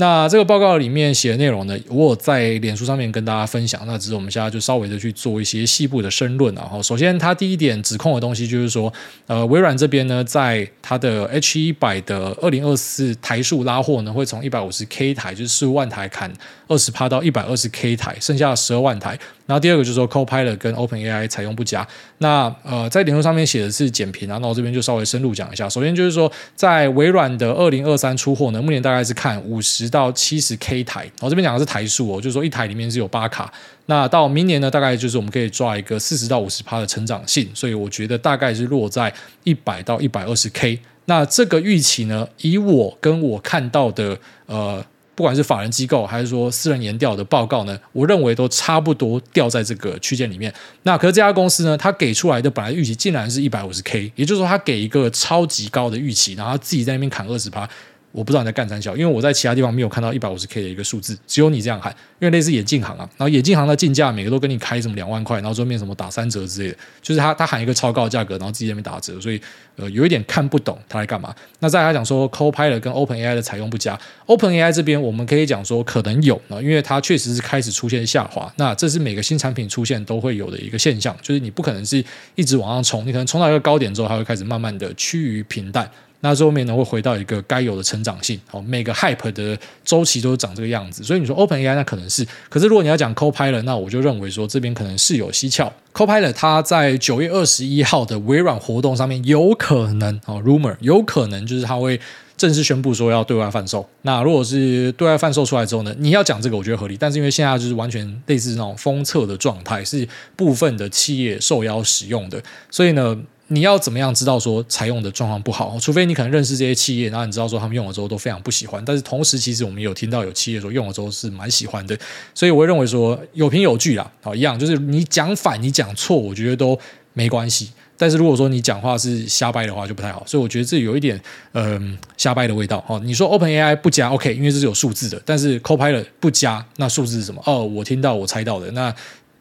[0.00, 3.82] 那这个报告里面写的内容呢，我有在脸书上面跟大家分享。
[3.86, 6.54] 那只是我们现在就稍微的去做一些细部的申论。
[6.54, 8.90] 然后，首先它第一点指控的东西就是说，
[9.26, 16.32] 呃，微软这边呢，在它的 H 一百的二零二四台数拉货呢，会从一百五十 K 台，就是四万台砍
[16.66, 19.18] 二十趴到一百二十 K 台，剩下十二万台。
[19.44, 21.86] 然后第二个就是说，Copilot 跟 OpenAI 采用不佳。
[22.18, 25.68] 那呃，在脸书上面写的是简评啊，那我这边就稍微深入讲一下。
[25.68, 31.10] 首先就是说，在微软的二零二三出货呢，目前大概是看五十到七十 K 台。
[31.20, 33.52] 我这边讲的是台数哦，就是说一台里面是有八卡。
[33.86, 39.12] 那到明年呢，大概就是我们可以抓一个四十到五十趴的成长性，所以我觉得大概是落在
[39.44, 40.78] 一百到一百二十 K。
[41.06, 44.82] 那这个预期呢，以我跟我看到的呃。
[45.16, 50.50] 不管是法人机构还是说私人研调的报告呢，我认为都差不多掉在这个区间里面。
[50.84, 57.68] 那可是这家公司呢，它给出来的本来预期竟然是一百五十 K，也就是说它给一个超级高的预期，然后自己在那边砍二十趴。
[58.12, 61.94] 我不知道你在干三小，因为我在其他地方没有看到一百五十 K 的一个数字，只有你这样喊。
[62.18, 69.40] 因为类似眼镜行啊，然后眼镜行的进价每个都跟你开什么两万块，然后桌面什么打三折之类的，就是他他喊一个超高的价格，然后自己在那边打折，所以
[69.76, 71.34] 呃有一点看不懂他在干嘛。
[71.60, 85.90] 那再来讲说 Copilot 跟 OpenAI 的采用不佳，OpenAI 这边我们可以讲说可能有啊，因为它确实是开始出现下滑，那这是每个新产品出现都会有的一个现象，就是你不可能是一直往上冲，你可能冲到一个高点之后，它会开始慢慢的趋于平淡。
[86.20, 88.40] 那最后面呢会回到一个该有的成长性。
[88.46, 91.02] 好，每个 hype 的周期都是长这个样子。
[91.02, 95.72] 所以你说 OpenAI 那可能是，可是如果你要讲 Copilot，那我就认为说这边可能是有蹊跷。
[95.92, 102.00] Copilot 它在九月二十一号的微软活动上面有可能哦，rumor 有可能就是它会。
[102.36, 103.86] 正式宣布说要对外贩售。
[104.00, 105.94] 那如果是对外贩售出来之后呢？
[105.98, 106.96] 你要讲这个，我觉得合理。
[106.98, 113.14] 但是因为现在就是完全类似那种封测的状态，是部分的企业受邀使用的，所以呢，
[113.52, 115.76] 你要怎么样知道说采用的状况不好？
[115.80, 118.82] 除非你可能认识这些企业，然后你知道说他们用了之后都非常不喜欢。
[118.84, 121.98] 但是同时，其实我们有听到有企业说用了之后是蛮喜欢的，
[122.32, 124.08] 所以我会认为说有凭有据啦。
[124.22, 126.78] 好，一样就是你讲反，你讲错，我觉得都
[127.12, 127.70] 没关系。
[127.96, 130.22] 但是如果说你讲话是瞎掰的话，就不太好。
[130.26, 131.20] 所以我觉得这有一点
[131.52, 132.82] 嗯、呃、瞎掰的味道。
[132.88, 135.20] 哦，你说 OpenAI 不加 OK，因为这是有数字的。
[135.26, 137.42] 但是 Copilot 不加，那数字是什么？
[137.44, 138.70] 哦，我听到，我猜到的。
[138.70, 138.94] 那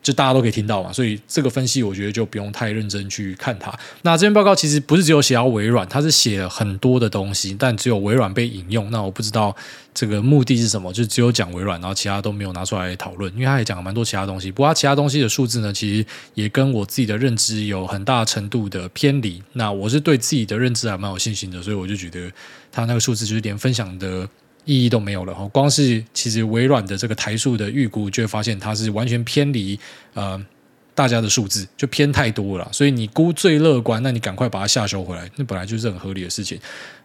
[0.10, 3.72] 就大家都可以听到嘛，所以这个分析我觉得就不用太认真去看它。
[4.02, 8.90] 那这篇报告其实不是只有写到微软，它是写了很多的东西，但只有微软被引用。
[8.90, 9.56] 那我不知道
[9.94, 13.32] 这个目的是什么，就只有讲微软，然后其他都没有拿出来讨论。
[13.34, 19.44] 因为他也讲了蛮多其他东西，不过他其他东西的数字呢，其实也跟我自己的认知有很大程度的偏离。
[19.54, 22.32] 那我是对自己的认知还蛮有信心的，所以我就觉得
[22.72, 24.28] 他那个数字就是连分享的。
[24.70, 29.80] 意义都没有了哈，光是其实微软的这个台数的预估，就会发现它是完全偏离
[30.14, 30.40] 呃
[30.94, 32.70] 大家的数字，就偏太多了。
[32.72, 36.60] 所以你估最乐观，那你赶快把它下修回来，那本来就是很合理的事情。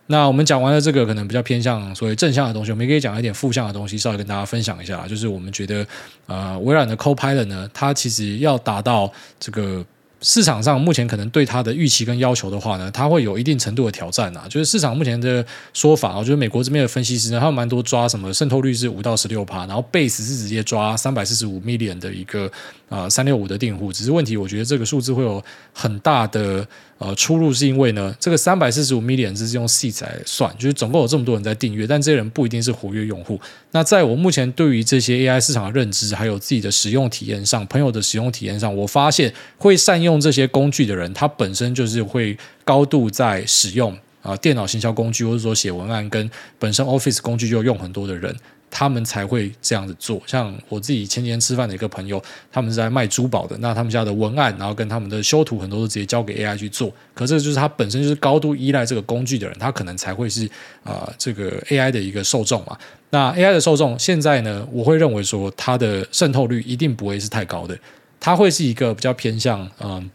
[0.09, 5.09] 那我们讲完了这个可能比较偏向所谓正向的东西，我们也可以讲一点负向的东西，稍微跟大家分享一下。
[5.09, 5.87] 就是我们觉得
[6.27, 9.83] 呃微软的 Copilot 呢，它其实要达到这个。
[10.25, 14.47] 市场上目前可能对它的预期跟要求的话呢，它会有一定程度的挑战啊。
[14.49, 22.51] 就是市场目前的说法，我觉得美国这边的分析师呢，他们蛮多抓什么渗透率是五到十六趴，然后 base 是直接抓三百四十五 million 的一个
[22.89, 23.93] 啊三六五的订户。
[23.93, 26.67] 只是问题，我觉得这个数字会有很大的。
[27.05, 33.39] 呃，出入是因为呢，这个三百四十五 million 是用 C 来算，就是总共有这么多人在订阅，但这些人不一定是活跃用户。
[33.73, 48.35] 那在我目前对于这些 AI 市场的认知，还有自己的使用体验上，朋友的使用体验上，我发现会善用这些工具的人，他本身就是会高度在使用啊、电脑行销工具，或者说写文案跟本身 Office 工具就用很多的人。
[48.77, 50.21] 他们才会这样子做。
[50.27, 53.57] 像我自己前几天吃饭的一个朋友，他们是在卖珠宝的。
[53.61, 56.93] 那他们家的文案，然后跟他们的修图，很多都直接交给 AI 去做。
[57.15, 60.45] 可这就是他本身就是高度依赖这个工具的人，他可能才会是
[60.83, 62.77] 啊、呃、这个 AI 的一个受众嘛。
[63.11, 67.79] 那 AI 的受众现在呢，我会认为说它的渗透率一定不会是太高的，
[68.19, 70.11] 它会是一个比较偏向嗯。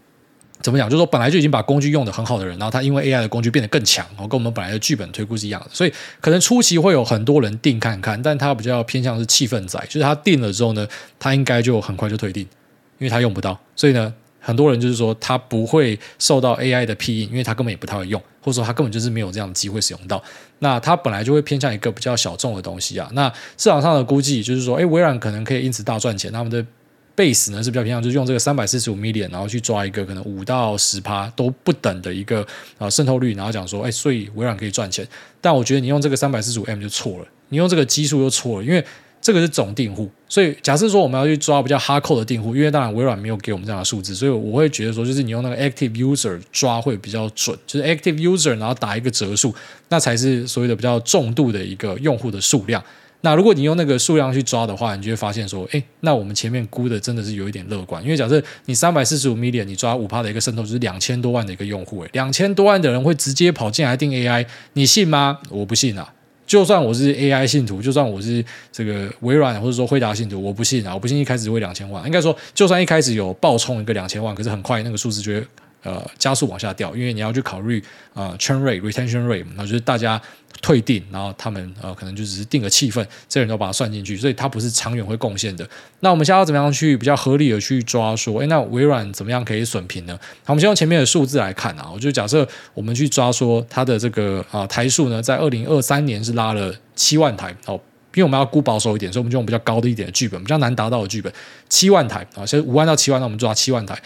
[0.61, 0.89] 怎么讲？
[0.89, 10.85] 就是说，本来就已经把工具用得很好的人，然后他因为 AI 的工具变得更强，跟我们本来的剧本推估是一样的，所以可能初期会有很多人定看看，但他比较偏向是气氛仔，就是他定了之后呢，
[11.17, 12.43] 他应该就很快就退订，
[12.97, 20.21] 因为他用不到，所以呢，很多人就是说他不会受到 AI 的庇荫，因为他根本也不太会用，或者说他根本就是没有这样的机会使用到，
[20.59, 23.09] 那他本来就会偏向一个比较小众的东西啊。
[23.13, 26.65] 那市场上的估计就是说，哎，微软可能可以因此大赚钱，他们的。
[27.19, 32.45] Base 呢是比较偏向，就是用这个三百四十五 million，然后去抓一个可能五到十趴都不等的一个
[32.77, 35.05] 啊渗透率，然后讲说，哎，所以微软可以赚钱。
[35.41, 38.81] 但我觉得你用这个三百四十五 m 就错了，你用这个基数就错了，因为
[39.21, 40.09] 这个是总订户。
[40.29, 49.53] 所以假设说我们要去抓比较 hardcore 的订户，因为当然微软没有给我们这样的数字，所以我会觉得说，就是你用那个 active user 抓会比较准，就是 active user 然后打一个折数，
[49.89, 52.81] 那才是所谓的比较重度的一个用户的数量。
[53.21, 65.39] 那如果你用那个数量去抓的话，你就会发现说，哎，那我们前面估的真的是有一点乐观，因为假设你三百四十五 million，你抓五趴的一个渗透，就是两千多万的一个用户，哎，两千多万的人会直接跑进来订 AI，你信吗？
[65.49, 66.13] 我不信啊！
[66.47, 70.93] 就算我是 AI 信徒，就算我是这个微软或者说辉达信徒，我不信啊！
[70.93, 75.45] 我不信一开始就会两千万，应该说，就算一开始有爆冲一个两千万，可是很快那个数字就会
[75.83, 77.79] 呃加速往下掉，因为你要去考虑
[78.13, 80.21] 啊、呃、churn rate、retention rate，那就是大家。
[80.61, 85.65] 退订，然后他们呃可能就只是订个气氛，这人都把它算进去，所以它不是长远会贡献的。
[86.01, 90.19] 那我们现在要怎么样去比较合理的去抓说，诶，那微软怎么样可以损平呢？
[90.43, 97.79] 好，我们先用前面的数字来看啊，我就假设我们去抓说它的这个啊台数呢，在二零二三年是拉了七万台哦，
[98.15, 101.31] 因为我们要估保守一点，所以我们就用比较高的一点的剧本，比较难达到的剧本，
[101.69, 103.97] 七万台啊，现在五万到七万，那我们抓七万台。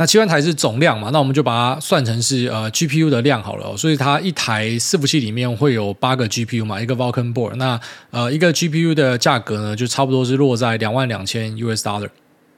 [0.00, 1.10] 那七万台是总量嘛？
[1.12, 3.76] 那我们就把它算成是呃 GPU 的量好了。
[3.76, 7.56] 所以它一台伺服器里面会有八个 GPU 嘛，一个 Vulkan board。
[7.56, 7.78] 那
[8.10, 12.08] 呃一个 GPU 的价格呢，就差不多是落在两万两千 US dollar，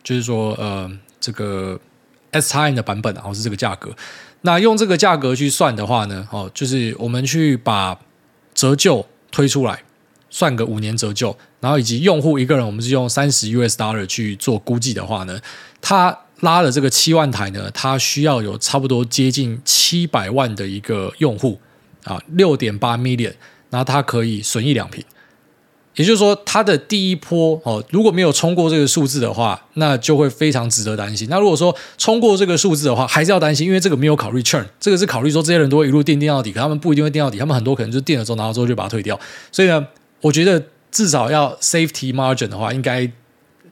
[0.05, 1.77] 就是说呃这个
[2.31, 3.91] S time 的版本然后是这个价格。
[4.43, 7.99] 那用这个价格去算的话呢，哦，就是我们去把
[8.55, 9.83] 折旧推出来，
[10.31, 15.41] 算个五年折旧，然后以及用户一个人，我们是用三十 US dollar 去做估计的话呢，
[15.81, 16.17] 它。
[16.43, 21.59] 拉了这个七万台呢，它需要有差不多接近七百万的一个用户，
[22.05, 23.33] 啊，六点八 million，
[23.71, 25.05] 那它可以损益两平。
[25.95, 31.29] 也就是说，它的第一波哦，如果没有冲过这个数字的话，那就会非常值得担心。
[31.29, 39.21] 那如果说冲过这个数字的话，还是要担心，因为这个没有考虑 churn，这个是考虑说这些人都会一路垫垫到底，可他们不一定会垫到底，他们很多可能就垫了之后，然后之后就把它退掉。
[39.53, 39.87] 所以呢，
[40.23, 43.09] 我觉得至少要 safety margin 的话，应该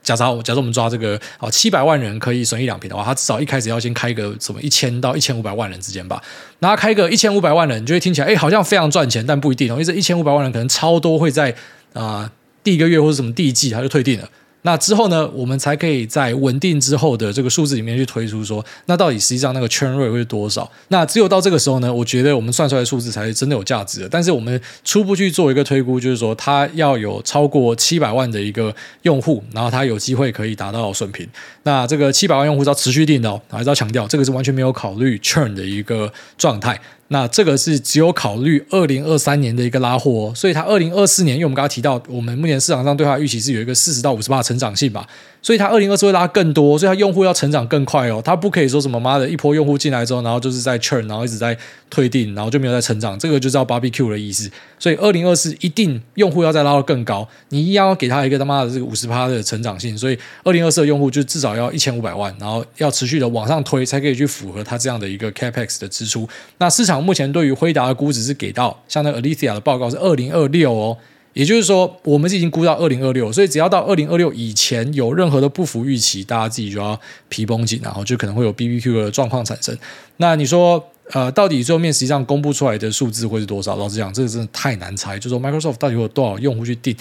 [0.03, 6.21] 假设假设我们抓这个哦七百万人可以损一两平的话，他至少一开始要先开个什么一千到一千五百万人之间吧。
[6.59, 11.55] 那他开个一千五百万人，就会听起来哎好像非常赚钱，但不一定，因为这一千五百万人可能超多会在。
[11.93, 12.31] 啊、
[12.63, 14.29] 第一个月或者什么第一季，他就退订了。
[14.63, 20.69] 那之后呢，我们才可以在稳定之后的这个数字里面去推出说，那到底实际上那个 churn rate 会是多少？
[20.89, 24.09] 那只有到这个时候呢，我觉得我们算出来的数字才是真的有价值的。
[24.09, 31.27] 但是我们初步去做一个推估，就是说它要有超过七百万的一个用户，然后它有机会可以达到损平。
[31.63, 36.79] 那这个七百万用户是要持续订的哦，还是要强调这个是完全没有考虑 churn 的一个状态。
[37.13, 45.05] 那这个是只有考虑二零二三年的一个拉货哦，所以它二零二四年，因为我们刚刚提到，我们目前市场上对它预期是有一个四十到五十趴的成长性吧。
[45.43, 48.21] 所以它二零二四会拉更多，所以它用户要成长更快哦。
[48.23, 51.57] 它不可以说什么妈的一波用户进来之后，然后就是在 churn，然后一直在
[51.89, 53.17] 退订，然后就没有在成长。
[53.17, 54.49] 这个就叫 barbecue 的意思。
[54.77, 59.97] 所以二零二四一定用户要再拉到更高，你一样要给他一个他妈的这个五十趴的成长性。
[59.97, 66.29] 所以二零二四的用户就至少要一千五百万，然后要持续的往上推，才可以去符合它这样的一个 capex 的支出。
[66.59, 70.97] 那市场目前对于辉达的估值是给到，像那个 Alethea 的报告是二零二六哦。
[71.33, 79.73] 也就是说，我们是已经估到二零二六，所以只要到二零二六以前有任何的不符预期，大家自己就要皮绷紧，然后就可能会有 BBQ 的状况产生。
[80.17, 80.83] 那你说，
[81.13, 83.77] 呃，到底最后面实际上公布出来的数字会是多少？
[83.77, 85.17] 老实讲，这个真的太难猜。
[85.17, 86.93] 就是说 Microsoft 到底有多少用户去订，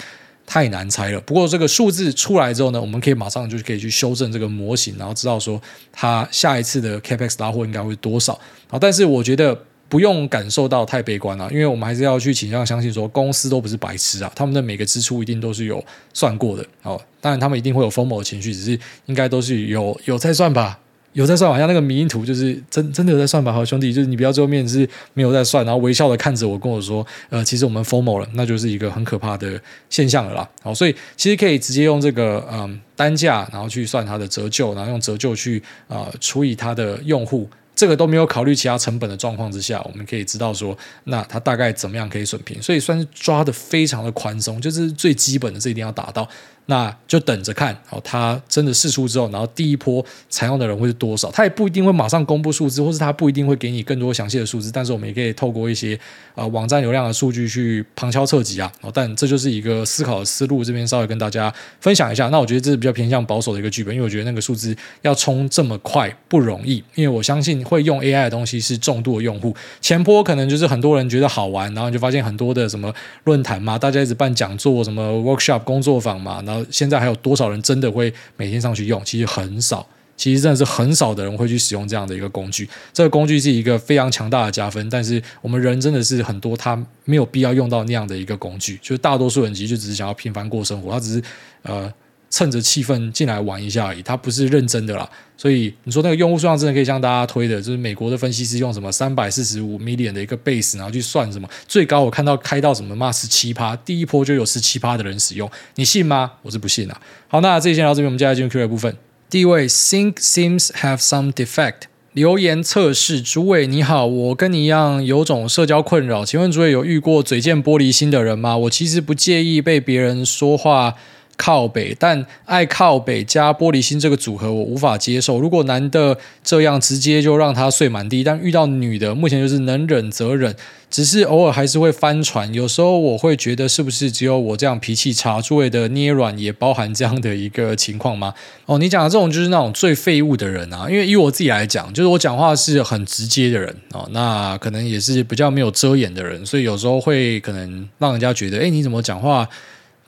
[0.47, 1.21] 太难猜了。
[1.23, 5.61] 不过这个数字出来之后呢，我们可以马上就可以去修正这个模型，然后知道说
[5.91, 8.35] 它下一次的 Capex 拉货应该会多少。
[8.69, 9.65] 啊，但是我觉得。
[9.91, 16.65] 不用感受到太悲观了，因为我们还是要去倾向相信说，公司都不是白痴啊，他们的每个支出一定都是有算过的。
[16.85, 20.79] 哦，当然他们一定会有 FOMO 的情绪，只是应该都是有有在算吧，
[21.15, 21.51] 有在算。
[21.51, 30.49] 好像那个迷因图就是真真的有在算吧，好兄弟，就是你不要最后面是没有在算，然后微笑的看着我跟我说，呃，其实我们 formal 了，那就是一个很可怕的现象了啦。
[30.63, 37.51] 好，所以其实可以直接用这个嗯单价，然后去算它的折旧，然后用折旧去啊、呃、除以它的用户。
[37.81, 46.29] 这个都没有考虑其他成本的状况之下，我们可以知道说，那它大概怎么样可以损平，所以算是抓的非常的宽松，就是最基本的这一定要达到。
[46.71, 51.29] 那就等着看，哦，它真的试出之后，然后第一波采用的人会是多少？
[51.33, 54.71] 它也不一定会马上公布数字，或是它不一定会给你更多详细的数字。
[54.73, 55.99] 但是我们也可以透过一些、
[56.37, 58.71] 呃、网站流量的数据去旁敲侧击啊。
[58.83, 62.29] 哦，但这就是一个思考的思路，这边稍微跟大家分享一下。
[62.29, 66.77] 那我觉得这是比较偏向保守的一个剧本，因为我觉得那个数字要冲这么快不容易。
[66.95, 76.60] 因为我相信会用 AI 的东西是重度的用户，前波可能就是很多人觉得好玩，然后就发现很多的什么论坛嘛，大家一直办讲座、什么 workshop 工作坊嘛，然后。
[76.71, 79.01] 现在还有多少人真的会每天上去用？
[79.05, 82.69] 其实很少，其实真的是很少的人会去使用这样的一个工具。
[82.93, 88.79] 这个工具是一个非常强大的加分，但是我们人真的是很多，他没有必要用到那样的一个工具。
[88.83, 91.23] 就是大多数人其实就只是想要平凡过生活，他只是
[91.63, 91.93] 呃。
[92.31, 95.09] 趁着气氛进来玩一下而已，他不是认真的啦。
[95.37, 106.33] 所以你说那个用户数量真的可以向大家推的，就是美国的分析师用什么三百四十五 million 的一个 base，然后去算什么最高，我看到开到什么嘛十七趴，第一波就有十七趴的人使用，你信吗？
[106.43, 107.01] 我是不信啊。
[107.27, 108.95] 好，那这一先到这边，我们接下来进入 Q&A 部分。
[109.29, 118.57] 第一位 Think seems have some defect，留言测试，主委你好，我跟你一样有种社交困扰，请问主委有遇过嘴贱玻璃心的人吗？
[118.59, 120.95] 我其实不介意被别人说话。
[121.41, 125.41] 靠北，但爱靠北加玻璃心这个组合我无法接受。
[125.41, 130.55] 如果男的这样直接就让他睡满地，但遇到女的，目前就是能忍则忍，
[130.91, 132.53] 只是偶尔还是会翻船。
[132.53, 135.41] 有时候我会觉得是不是只有我这样脾气差？
[135.41, 138.35] 诸位的捏软也包含这样的一个情况吗？
[138.67, 140.87] 哦，你讲的这种就是那种最废物的人啊。
[140.91, 149.49] 因为以我自己来讲，就是我讲话是很直接的人哦，那可能也是比较没有遮掩的人，所以有时候会可能让人家觉得，哎，你怎么讲话？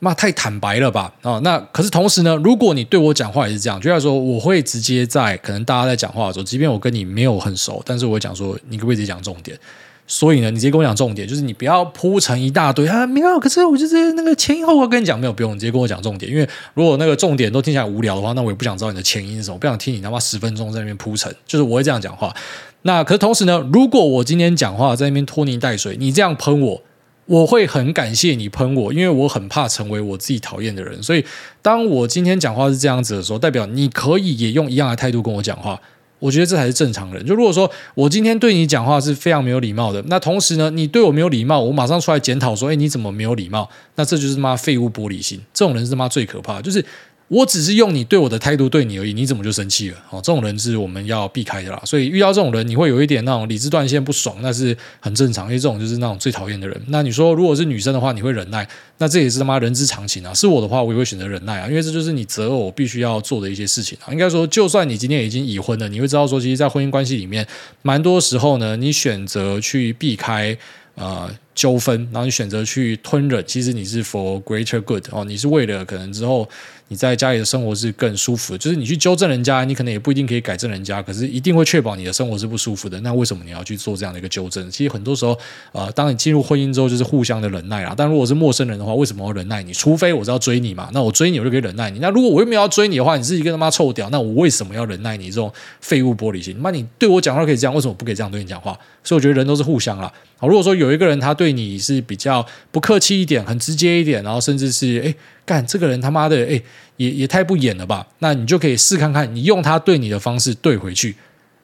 [0.03, 1.13] 妈太坦白了吧？
[1.21, 9.57] 哦，那可是同时呢，如果你对我讲话也是这样，就像说，我会直接在可能大家在讲话的时候，即便我跟你没有很熟，但是我会讲说，你可不可以直接讲重点？
[10.05, 13.39] 所以呢，你直接跟我讲重点，就是你不要铺成一大堆啊，没有。
[13.39, 16.29] 可是我就是那个前因后果跟你讲，没有不用，你直接跟我讲重点。
[16.29, 21.33] 因为如果那个重点都听起来无聊的话，那我也不想知道你的前因是什么，不想听你他妈十分钟在那边铺陈。
[21.47, 22.35] 就是我会这样讲话。
[22.81, 26.81] 那可是同时呢，如果我今天讲话在那边拖泥带水，你这样喷我。
[27.25, 31.01] 我会很感谢你喷我，因为我很怕成为我自己讨厌的人。
[31.01, 31.23] 所以，
[31.61, 35.79] 当我今天讲话是这样子的时候，代表你可以也用一样的态度跟我讲话。
[36.19, 37.25] 我觉得这才是正常人。
[37.25, 43.69] 就如果说我今天对你讲话是非常没有礼貌的，那同时呢，你对我没有礼貌，我马上出来检讨说，哎，你怎么没有礼貌？
[43.95, 46.83] 那这就是妈废物玻璃心，这种人是妈最可怕，就是。
[47.29, 49.97] 我只是用你对我的态度对你而已，你怎么就生气了？
[50.11, 51.81] 哦，这种人是我们要避开的啦。
[51.85, 56.79] 所以遇到这种人，你会有一点那种理智断线不爽，那是很正常，因为这种就是那种最讨厌的人。
[56.87, 58.67] 那你说，如果是女生的话，你会忍耐，
[58.99, 60.33] 那这也是他妈人之常情啊。
[60.33, 64.11] 是我的话，我也会选择忍耐啊，因为这就是你择偶必须要做的一些事情啊。
[64.11, 67.47] 应该说，就算你今天已经已婚了，你会知道说，其实，在婚姻关系里面，
[67.81, 70.55] 蛮多时候呢，你选择去避开。
[70.95, 76.47] 呃，纠纷，然后你选择去吞忍，其实你是 for greater good 哦，你是为了可能之后
[76.87, 82.99] 你在家里的生活是更舒服的，就是你去纠正人家，你可能也不一定可以改正人家，可是一定会确保你的生活是不舒服的。
[83.01, 84.69] 那为什么你要去做这样的一个纠正？
[84.69, 85.37] 其实很多时候，
[85.71, 87.93] 呃，当你进入婚姻之后，就是互相的忍耐啦。
[87.95, 89.73] 但如果是陌生人的话，为什么要忍耐你？
[89.73, 91.99] 除非我是要追你嘛，那我追你我就可以忍耐你。
[91.99, 95.51] 那如果我又没有要追你的话，你是一个他妈臭屌，那我为什么要忍耐你这种
[95.81, 96.57] 废物玻璃心？
[96.61, 98.77] 那你对我讲话可以这样，为什么不可以这样对你讲话？
[99.03, 100.11] 所以我觉得人都是互相啦。
[100.37, 105.13] 好，如果说有一个人他对对你是比较不客气一点，很直接一点，然后甚至是哎，
[105.45, 106.61] 干这个人他妈的哎，
[106.95, 108.07] 也也太不演了吧？
[108.19, 111.13] 那你就可以试看看，你用他对你的方式对回去，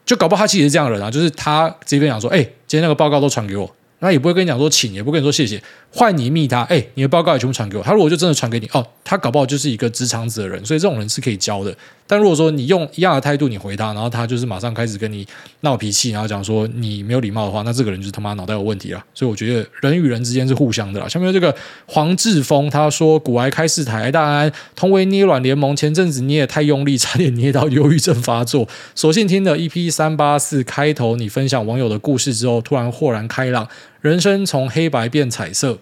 [0.06, 5.64] 就搞不好他其实是这样的人啊，就是他直接跟讲说，哎，今天那个报告都传给我，那也不会跟你讲说请，也不跟你说谢谢。
[5.92, 7.84] 换你密他，哎，你的报告也全部传给我。
[7.84, 11.74] 他如果就真的传给你，哦，他搞不好就是一个直肠子的人，所以这种人是可以教的。
[12.10, 15.24] 但如果说你用一样的态度你回他，然后他就是马上开始跟你
[15.62, 19.06] 闹脾气，然后讲说你没有礼貌的话，那这个人就是他妈脑袋有问题了。
[19.14, 21.08] 所以我觉得人与人之间是互相的啦。
[21.08, 21.56] 下面这个
[21.86, 28.68] 黄志峰他说，股癌开四台，大安同为捏软联盟，前阵子捏得太用力，差点捏到忧郁症发作。
[28.96, 33.68] 所幸听了 EP 三八四开头你分享网友的故事之后，突然豁然开朗，
[34.02, 35.78] 人生从黑白变彩色。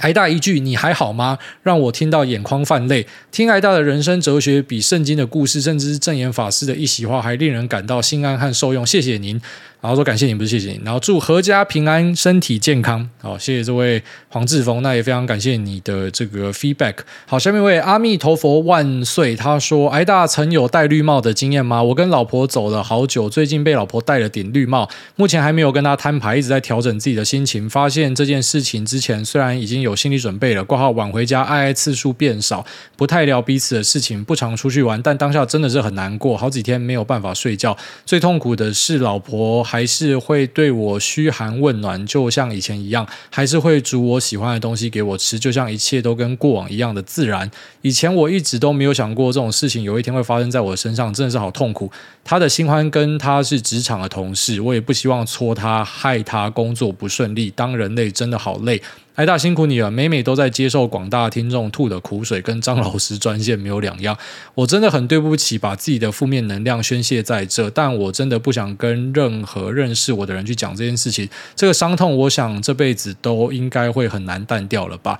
[0.00, 3.06] 挨大一句“你还好吗”让我听到眼眶泛泪。
[3.30, 8.84] 听挨大的人生哲学，比圣经的故事，甚至是证严法师的一席话，还令人感到心安和受用。
[8.86, 9.40] 谢谢您。
[9.80, 10.82] 然后说感谢您，不是谢谢您。
[10.84, 13.08] 然后祝阖家平安，身体健康。
[13.22, 16.96] 好，谢谢这位黄志峰，那也非常感谢你的这个 feedback。
[17.24, 19.34] 好，下面一位阿弥陀佛万岁。
[19.34, 21.82] 他说：“挨大曾有戴绿帽的经验吗？
[21.82, 24.86] 我跟老婆走了好久，最近被老婆戴了顶绿帽，
[25.16, 27.66] 目前还没有跟他摊牌，一直在调整自己的心情。
[27.70, 32.64] 发现这件事情之前，虽然已经有有心理准备了，挂号晚回家，爱爱次数变少，
[32.96, 37.76] 不太聊彼此的事情，不常出去玩，但当下真的是很难过，好几天没有办法睡觉。
[38.06, 47.50] 最痛苦的是老婆。”还是会对我嘘寒问暖，就像以前一样，还是会煮我喜欢的东西给我吃，就像一切都跟过往一样的自然。
[47.82, 51.90] 以前我一直都没有想过这种事情有一天会发生在我身上，真的是好痛苦。
[52.24, 57.50] 他的新欢跟他是职场的同事，我也不希望戳他，害他工作不顺利。
[57.50, 58.80] 当人类真的好累。
[59.16, 64.16] 艾大辛苦你了，每每都在接受广大听众吐的苦水，跟张老师专线没有两样。
[64.54, 71.28] 我真的很对不起，把自己的负面能量宣泄在这，但我真的不想跟任何认识我的人去讲这件事情。
[71.54, 75.18] 这个伤痛，我想这辈子都应该会很难淡掉了吧。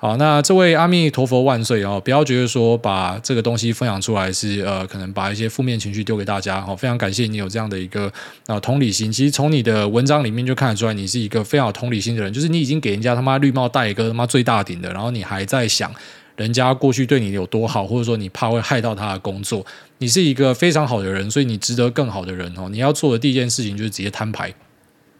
[0.00, 2.00] 好，那这位阿弥陀佛万岁哦！
[2.04, 6.60] 不要觉得说把这个东西分享出来是呃，可能把一些负面情绪丢给大家。
[6.60, 8.08] 好，非常感谢你有这样的一个
[8.46, 9.10] 啊同理心。
[9.10, 12.32] 其实从你的文章里面就看得出来，你是一个非常有同理心的人。
[12.32, 15.92] 就是你已经给人家他妈绿帽戴一个他妈最大顶的，然后你还在想
[16.36, 19.66] 人家过去对你有多好，或者说你怕会害到他的工作。
[19.98, 22.68] 你是一个非常好的人，所以你值得更好的人哦。
[22.70, 24.54] 你要做的第一件事情就是直接摊牌。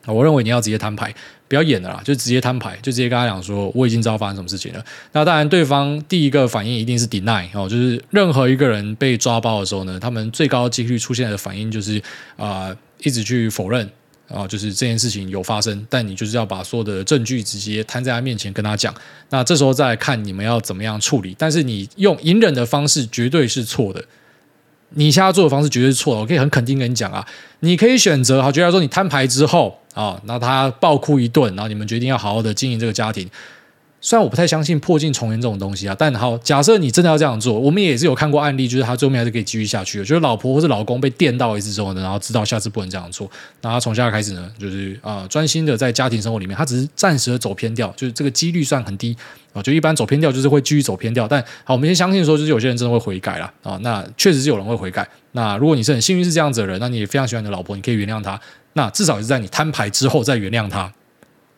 [0.07, 1.13] 我认为你要直接摊牌，
[1.49, 4.85] 不要演了啦，就直接摊牌，就直接跟他讲说，我已经知道发生什么事情了。
[5.13, 12.01] 那当然，对方第一个反应一定是 deny 哦，就是任何一个人被抓包的时候呢，他们最高几率出现的反应就是
[12.37, 13.89] 啊、一直去否认
[14.29, 18.95] 啊、就是这件事情有发生，但你就是要把所有的证据直接摊在他面前跟他讲。
[19.31, 24.05] 那这时候再看你们要怎么样处理，但是你用隐忍的方式绝对是错的。
[24.91, 27.27] 你现在做的方式绝对是错的，我可以很肯定跟你讲啊，
[27.61, 33.29] 你可以选择好，觉得说你摊牌之后啊，那他暴哭一顿，然后你们决定要好好的经营这个家庭。
[34.01, 40.05] 虽然我不太相信破镜重圆这种东西啊，但好，假设你真的要这样做，我们也是有看过案例，就是他最后面还是可以继续下去的。
[40.05, 43.29] 就是老婆或是老公被电到一次之后呢，然后知道下次不能这样做，
[43.61, 49.17] 那他从现在开始呢，就是啊、专心的在家庭生活里面，他只是暂时的走偏掉，就是这个几率算很低
[49.53, 49.61] 啊。
[49.61, 51.27] 就一般走偏掉，就是会继续走偏掉。
[51.27, 53.77] 但好，我们先相信说，就是有些人真的会悔改了啊。
[53.83, 55.05] 那确实是有人会悔改。
[55.33, 58.41] 那如果你是很幸运是这样子的人，那你也非常喜欢你的老婆，你可以原谅他。
[58.79, 60.91] 那至少也是在你摊牌之后再原谅他。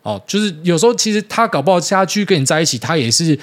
[0.03, 3.39] 哦，就是有时候其实他搞不好他去跟你在一起，他也是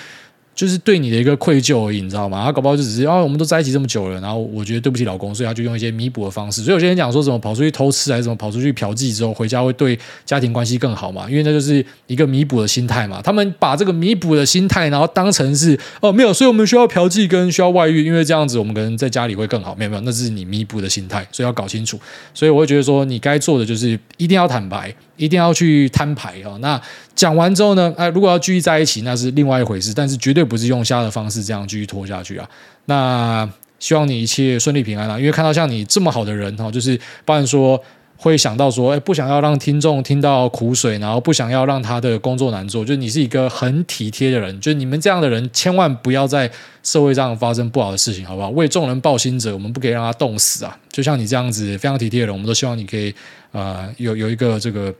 [0.58, 2.44] 就是对你的一个愧疚而已，你知道吗？
[2.44, 6.64] 他搞不好就只是啊，我们都在一起这么久了，然后我觉得对不起老公，所以他就用一些弥补的方式。
[6.64, 11.30] 所以有些人讲说什么跑出去偷吃，还是什么跑出去嫖妓之后回家会对家庭关系更好嘛？
[11.30, 13.22] 因为那就是一个弥补的心态嘛。
[13.24, 19.76] 他们把这个弥补的心态，然后当成是哦没有，所以我们需要嫖妓跟需要外遇，因为这样子我们可能在家里会更好。
[19.76, 22.00] 没有没有，那是你弥补的心态，所以要搞清楚。
[22.34, 24.92] 所以我会觉得说，你该做的就是一定要坦白。
[25.18, 26.58] 一定要去摊牌哦。
[26.62, 26.80] 那
[27.14, 27.94] 讲完之后呢？
[27.98, 29.94] 哎，如果要继续在一起，那是另外一回事。
[29.94, 32.48] 但是绝对不是用瞎的方式这样继续拖下去啊。
[32.86, 33.50] 那
[33.80, 35.20] 希望你一切顺利平安啊。
[35.20, 37.82] 因为看到像你这么好的人哈，就是不然说
[38.16, 42.86] 会想到说，哎，不想要让听众听到苦水，然后不想要让他的工作难做。
[42.86, 44.60] 就是你是一个很体贴的人。
[44.62, 46.50] 就是你们这样的人，千万不要在
[46.84, 48.50] 社会上发生不好的事情，好不好？
[48.52, 50.78] 为众人抱薪者，我们不可以让他冻死啊。
[50.92, 53.14] 就像你这样子非常体贴的人，我们都希望你可以
[53.52, 54.94] 呃有有一个这个。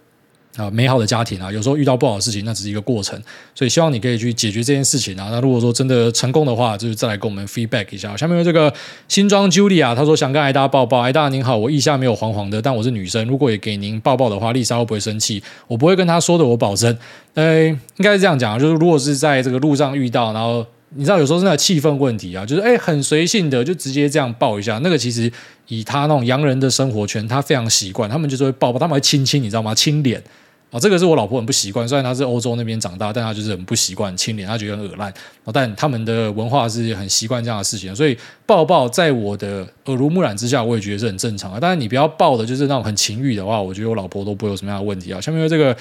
[0.58, 3.18] 啊，美好的家庭啊，有时候遇到不好的事情，那只是一个过程，
[3.54, 5.30] 所以希望你可以去解决这件事情啊。
[5.32, 8.18] 那如果说真的成功的话，就是再来跟我们 feedback 一下。
[8.18, 8.74] 下面这个
[9.08, 11.00] 新装 Julia，她说想跟艾大抱抱。
[11.00, 15.42] 艾大您好，我腋下没有黄黄的，但我是女生，如果也给您抱抱的话，丽莎会不会生气？
[15.68, 16.98] 我不会跟她说的，我保证。
[17.36, 25.32] 呃， 应该是这样讲，就是如果是在这个路上遇到，然后你知道有时候是那个气氛问题啊，就是哎很随性的就直接这样抱一下，那个其实
[25.68, 29.76] 以他那种洋人的生活圈，他非常习惯，他们就是会抱抱，他们会亲亲，你知道吗？
[29.76, 30.22] 亲脸。
[30.70, 35.14] 啊，这个是我老婆很不习惯，虽然她是欧洲那边长大，但她就是很不习惯亲脸，她觉得很恶烂。
[35.54, 41.60] 但他们的文化是很习惯这样的事情，所以抱抱在我的耳濡目染之下，我也觉得是很正常的。
[41.60, 45.22] 但是你不要抱的就是那种很情欲的话，我觉得我老婆都不会有什么样的问题啊。
[45.22, 45.76] 下面这个。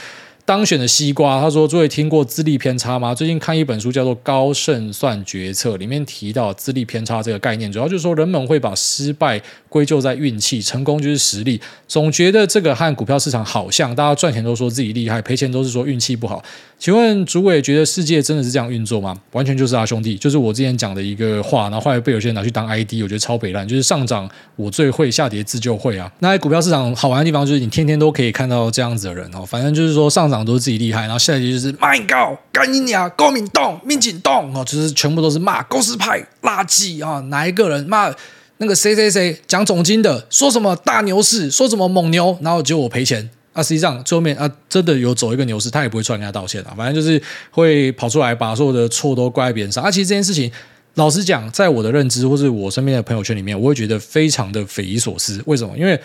[0.46, 3.12] 当选的西瓜，他说：“诸位听过资历偏差吗？
[3.12, 11.60] 最近看一本书叫做《高胜算决策》，里面提到资历偏差这个概念，主要就是说人们会把失败归咎在运气，成功就是实力。
[11.88, 16.40] 总觉得这个和股票市场好像，大家赚钱都说自己厉害，赔钱都是说运气不好。
[16.78, 19.16] 请问诸位觉得世界真的是这样运作吗？
[19.32, 23.66] 完全就是啊，兄弟，就是我之前讲的一个话，然后后来被有些人拿去当 ID，我觉得超北烂。
[23.66, 26.12] 就是上涨我最会，下跌自救会啊。
[26.20, 37.20] 那在股票市场好玩的地方就是你天天都可以看到这样子的人哦，反正就是说上涨。”都是自己厉害，然后下一句就是骂高干你娘，高明动民进党哦，就是全部都是骂公司派垃圾啊！
[37.28, 38.12] 哪一个人骂
[38.58, 43.62] 那个谁谁谁讲总经的，说什么大牛市，说什么猛牛，然后结果我赔钱啊！
[43.62, 49.90] 实际上最后面啊，真的有走一个牛市，他也不会出来跟他道歉啊，反正就是会跑出来把所有的错都怪在别人上啊。
[49.90, 50.50] 其实这件事情，
[50.94, 55.42] 老实讲，在我的认知或是我身边的朋友圈里面，我会觉得非常的匪夷所思。
[55.46, 55.76] 为什么？
[55.76, 55.98] 因为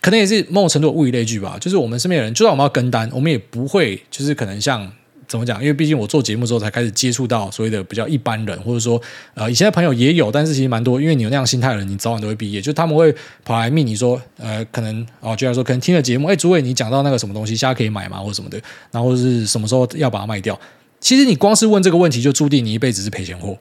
[0.00, 4.90] 可能也是某种程度物以类聚吧，就是我们身边的人，就算我们要跟单，我们也不会就是可能像
[5.26, 5.60] 怎么讲？
[5.60, 9.00] 因为毕竟我做节目之后才开始接触到所谓的比较一般人，或者说
[9.34, 12.60] 呃以前的朋友也有，但是其实蛮多，因为你有那样心态的人，你早晚都会毕业。
[12.60, 13.12] 就他们会
[13.44, 18.18] 跑来密你说，呃，可能哦，就像说可能听了节目，哎，诸位你讲到那个什么东西，现在可以买吗？
[18.18, 18.60] 或者什么的，
[18.92, 20.58] 然后是什么时候要把它卖掉？
[21.00, 23.58] 其实你光是问这个问题，就注定你一辈子是赔钱货。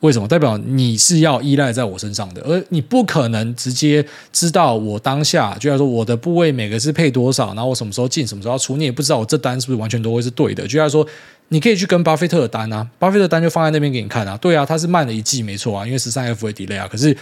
[0.00, 0.28] 为什么？
[0.28, 10.62] 代表你是要依赖在我身上的，而你不可能直接知道我当下，就像说我的部位每个是配多少，然后我什么时候进，什么时候出，你也不知道我这单是不是完全都会是对的。
[10.64, 11.06] 就像说，
[11.48, 17.16] 你可以去跟巴菲特的单啊，巴菲特单就放在那边给你看啊，对啊，他是慢了一季没错啊，因为十三 F 会 delay 啊，可是。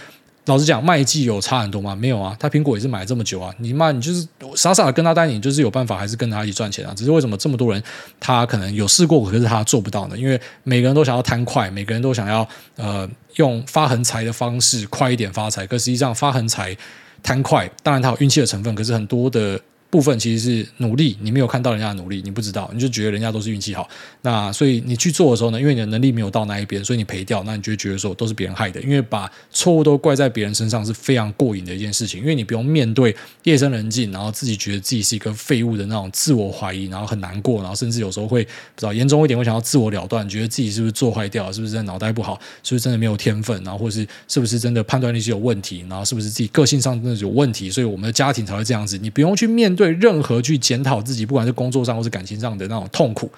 [0.45, 1.95] 老实讲，卖技有差很多吗？
[1.95, 3.53] 没有啊，他苹果也是买了这么久啊。
[3.57, 6.93] 你妈，你就是傻傻的跟他单，你就是有办法，还是跟他一起赚钱啊？
[6.95, 7.81] 只是为什么这么多人
[8.19, 10.17] 他可能有试过，可是他做不到呢？
[10.17, 15.65] 因为每个人都想要贪快，每个人都想要呃用发横财的方式快一点发财。
[15.65, 16.77] 可实际上发横财
[17.23, 19.59] 贪快，当然它有运气的成分，可是很多的。
[19.95, 23.87] 部分其实是努力，你没有看到人家的努力，你不知道，你就觉得人家都是运气好。
[24.23, 28.79] 那所以你去做的时候呢，因为你的能力没有到那一边，所以你赔掉，那你就觉得说都是别人害的。
[28.81, 45.25] 因为把错误都怪在别人身上是非常过瘾的一件事情，因为你不用面对夜深人静，然后自己觉得自己是一个废物的那种自我怀疑，然后很难过，然后甚至有时候会不知道严重一点会想要自我了断，觉得自己是不是做坏掉，是不是真的脑袋不好，是不是真的没有天分，然后或是是不是真的判断力。
[45.25, 48.95] 是有问题，然后是不是自己个性上真的有问题，所以我们的家庭才会这样子。
[48.99, 50.55] 你不用去面对对任何去。
[50.65, 53.29] 检讨自己，不管是工作上或是感情上的那种痛苦，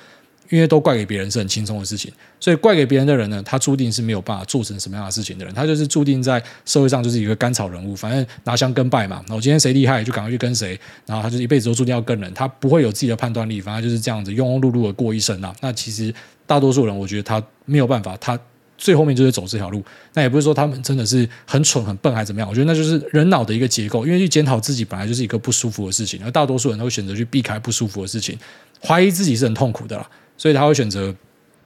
[0.49, 9.17] 因为都怪给别人是很轻松的事情，所以怪给别人的人呢，他注定是没有办法做成什么样的事情的人，他就是注定在社会上就是一个甘草人物，反正拿香跟拜嘛。
[9.27, 15.53] 然后今天谁厉害就赶快去跟谁，然后他就一辈子都注定要跟人，他不会有自己的判断力，反正就是这样子庸庸碌碌的过一生啊。
[15.59, 16.13] 那其实
[16.45, 18.39] 大多数人，我觉得他没有办法，他。
[18.77, 24.05] 最后面就是走这条路，那也不是说他们真的是很蠢很笨还是怎么样，我觉得那就是人脑的一个结构。
[24.05, 28.37] 因为去检讨自己本来就是一个不舒服的事情，而大多数人都会选择去避开不舒服的事情，
[28.81, 30.07] 怀疑自己是很痛苦的啦，
[30.37, 31.13] 所以他会选择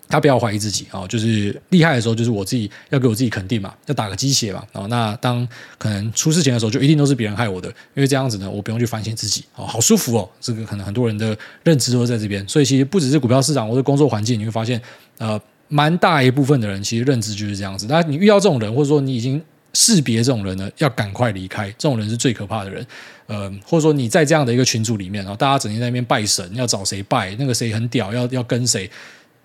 [0.07, 4.63] 他不要怀疑自己啊，就是厉害的时候就是我自己要给我自己肯定嘛，要打个鸡血嘛。
[4.71, 5.47] 然后那当
[5.77, 10.29] 可能出事情的时候，就一定都是别人害我的，因为这样子呢，我不用去反省自己哦，好舒服哦。
[10.39, 14.81] 这个可能很多人的认知都在这边，所以其实不只是股票市场或者工作环境，你会发现
[15.17, 15.39] 呃。
[15.73, 17.87] 蛮大一部分的人其实认知就是这样子。
[17.89, 19.41] 那你遇到这种人，或者说你已经
[19.73, 21.69] 识别这种人呢，要赶快离开。
[21.77, 22.85] 这种人是最可怕的人。
[23.27, 28.91] 呃，或者说你在这样的一个群组里面，然后大家整天在那边拜神，要找谁拜，那个谁很屌，要要跟谁，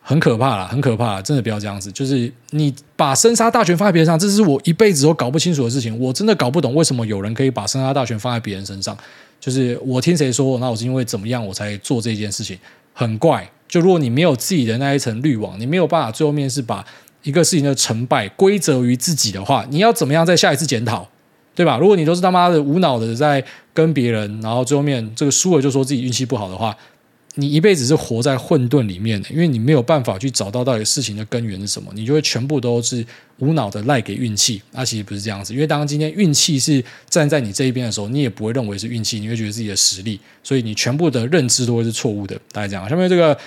[0.03, 1.93] 很可怕啦，很可怕，真的不要这样子。
[1.93, 5.97] 就是你把生杀大权放在别人上，这是我一辈子都搞不清楚的事情。
[6.01, 8.99] 我真的搞不懂为什么有人可以把生杀大权放在别人身上。
[9.39, 12.59] 就是我听谁说，那我是因为怎么样我才做这件事情，
[12.99, 13.51] 很怪。
[13.69, 16.83] 就如果你没有自己的那一层滤网，你没有办法最后面是把
[17.25, 21.07] 一个事情的成败归责于自己的话，你要怎么样在下一次检讨，
[21.55, 21.77] 对吧？
[21.77, 23.45] 如果你都是他妈的无脑的在
[23.75, 26.75] 跟别人，然后最后面这个输了就说自己运气不好的话。
[27.39, 33.05] 你一辈子是活在混沌里面的，因为你没有办法去找到到底事情的根源是什么，你就会全部都是
[33.39, 34.61] 无脑的赖给运气。
[34.73, 42.35] 那其实不是这样子，因为当今天运气是站在你这一边的时候，你也不会认为是运气，你会觉得自己的实力，所以你全部的认知都会是错误的。
[42.51, 43.39] 大概这样，下面这个。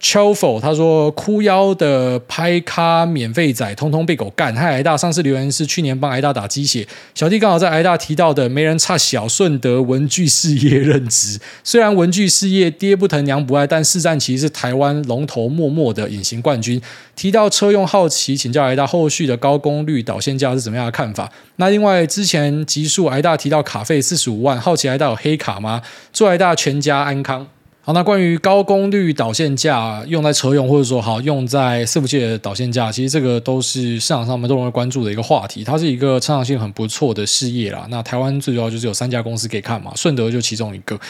[0.00, 6.86] Chofo 他说：“哭腰的拍咖免费仔，通通被狗干。”嗨，挨大上次留言是去年帮挨大打鸡血，
[7.16, 11.40] 小弟刚好在挨大提到的没人差小顺德文具事业任职。
[11.64, 16.80] 虽然文具事业爹不疼娘不爱，但市占其实是台湾龙头默默的隐形冠军。
[17.16, 21.28] 提到车用好奇，请教挨大后续的高功率导线架是怎么样的看法？
[21.56, 25.82] 那另外之前集数挨大提到卡费四十五万，好奇挨大有黑卡吗？
[26.12, 27.48] 祝挨大全家安康。
[27.88, 35.64] 好，那关于高功率导线架用在车用，或者说好用在伺服器的导线架，其实这个都是市场上面都容易关注的一个话题。
[35.64, 37.86] 它是一个成长性很不错的事业啦。
[37.88, 41.00] 那台湾最主要就是有三家公司可以看嘛，顺德就其中一个。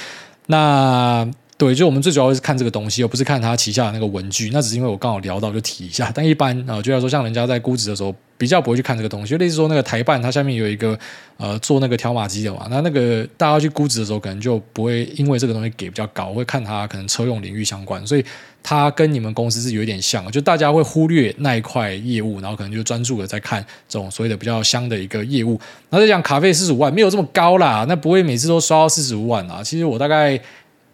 [0.47, 1.29] 那
[1.59, 4.49] 对，就我们最主要是看这个东西，而不是看它旗下的那个文具。
[4.53, 6.09] 那只是因为我刚好聊到就提一下。
[6.15, 9.33] 但一般啊，就要说像人家在估值的时候，比较不会去看这个东西。
[9.33, 10.97] 就类似说那个台办，它下面有一个
[11.37, 12.69] 呃做那个条码机的嘛。
[12.71, 18.07] 那那个大家去估值的时候，可能就不会因为这个东西给比较高，会看它可能车用领域相关。
[18.07, 18.25] 所以
[18.63, 25.59] 它跟你们公司是有一点像，就大家会忽略那一块业务，然后可能就专注的在看这种所谓的比较香的一个业务。
[25.91, 29.61] 然后再讲卡费四十五万，没有这么高啦，那不会每次都刷到四十五万啊。
[29.61, 30.41] 其实我大概。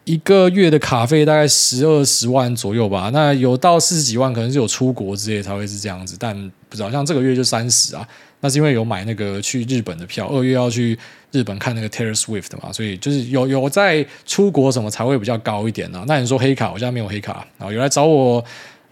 [0.04, 6.34] 一个月的卡费大概十二十万左右吧，那有到四十几万，可能是有出国之类才会是这样子，但
[6.68, 8.06] 不知道像这个月就三十啊，
[8.40, 10.98] 那是因为有买那个去日本的票，二月要去
[11.32, 16.04] 日本看那个 Taylor Swift 嘛，所以就是有有在出国什么才会比较高一点呢、啊。
[16.06, 18.44] 那你说黑卡，我现在没有黑卡，然后有来找我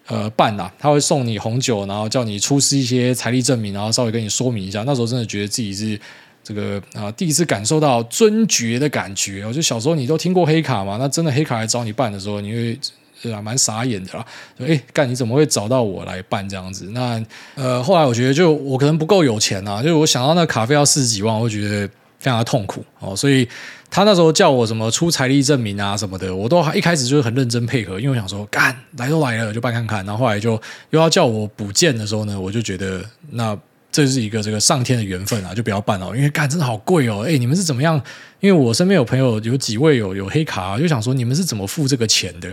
[0.07, 6.01] 呃办啊，他会送你红酒，然后叫你出示一些财力证明，然后稍微跟你说明一下，那时候真的觉得自己是。
[6.45, 9.47] 这个啊，第一次感受到尊爵的感觉。
[9.47, 10.97] 我就小时候你都听过黑卡嘛？
[10.99, 12.79] 那真的黑卡来找你办的时候，你会
[13.23, 14.27] 对啊，蛮傻眼的啦。
[14.59, 16.91] 哎，干你怎么会找到我来办这样子？
[16.93, 17.25] 那
[17.55, 21.87] 呃，后来我觉得就我可能不够有钱啊，就是我想到那卡费要四十几万，我会觉得
[22.19, 23.15] 非常的痛苦哦。
[23.15, 23.49] 所以
[23.89, 30.05] 他那时候叫我什么出财力证明啊什么的，我都一开始就是很认真配合，因为我想说干来都来了就办看看。
[30.05, 33.57] 然后后来就又要叫我补件的时候呢，我就觉得那。
[33.93, 37.25] 这是一个这个上天的缘分啊，就不要办了，因为干真的好贵哦。
[37.25, 38.03] 哎，你们是怎么样？
[38.41, 42.53] 因为我身边有朋友有几位有有黑卡，就想说你们是怎么付这个钱的？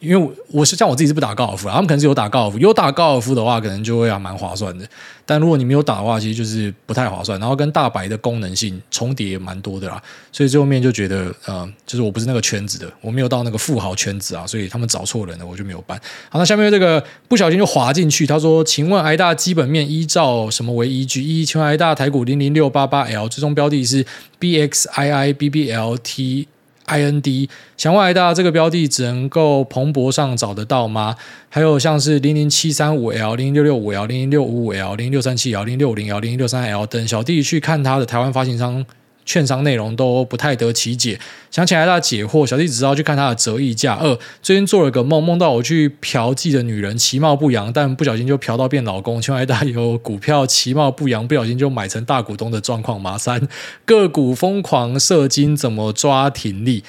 [0.00, 4.86] 因为我是像我自己是不打高尔夫，他们可能是有打高尔夫，有打高尔夫的话，可能就会还蛮划算的。
[5.26, 7.38] 但如果你没有打的话，其实就是不太划算。
[7.38, 16.00] 然后跟大白的功能性重叠也蛮多的啦，所以最后面就觉得，呃，就是我不是那个圈子的，我没有到那个富豪圈子啊，所以他们找错人了，我就没有办。
[16.30, 21.22] 好，那下面这个不小心就滑进去，他说：“请问挨大基本面依照什么为依据？
[21.22, 24.04] 一，请问挨大台股零零六八八 L 最终标的是
[24.40, 26.46] BXII BBLT。”
[26.90, 31.14] I N D，想问挨大这个标的只能够彭博上找得到吗？
[31.48, 38.84] 还有像是零零七三五 L、零零六六五 L、零零六五五 L、零零六三七 L、零零六五零 L、零零六三 L 等，小弟去看他的台湾发行商。
[39.30, 41.20] 券商内容都不太得其解，
[41.52, 42.44] 想请挨大解惑。
[42.44, 43.94] 小弟只知道去看他的折溢价。
[43.94, 49.22] 二，最近做了个梦，梦到我去嫖妓的女人其貌不扬，但不小心就嫖到变老公。
[49.22, 53.16] 请问挨大有股票其貌不扬，不小心就买成大股东的状况吗？
[53.16, 53.46] 三，
[53.84, 56.82] 个股疯狂射精怎么抓停利？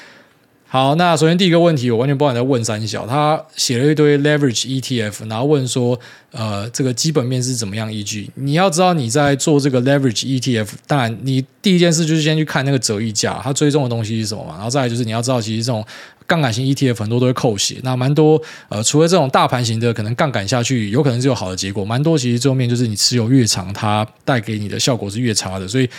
[0.73, 3.05] 好，那首先第一个问题，我完全不敢再问三小。
[3.05, 5.99] 他写了一堆 leverage ETF，然后问说，
[6.31, 8.29] 呃，这个基本面是怎么样依据？
[8.35, 14.53] 你要知道你在做这个 leverage ETF，当然你第一件事就是先去看那个折溢价，它追踪的东西是什么嘛？
[14.53, 15.85] 然后再来就是你要知道，其实这种
[16.25, 25.89] 杠杆型 ETF 很多都会扣血，那蛮多呃，除了这种大盘型的，可能杠杆下去有可能是有好的结果，蛮多其实最后面就是你持有越长，它带给你的效果是越差的，所以。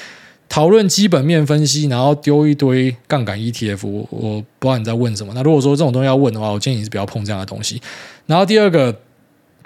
[0.53, 5.33] 讨论基本面分析，然后丢一堆杠杆 ETF，我不知道你在问什么。
[5.35, 7.81] 那如果说这种东西要问的话，我建议你是不要碰这样的东西。
[8.27, 8.95] 然后第二个，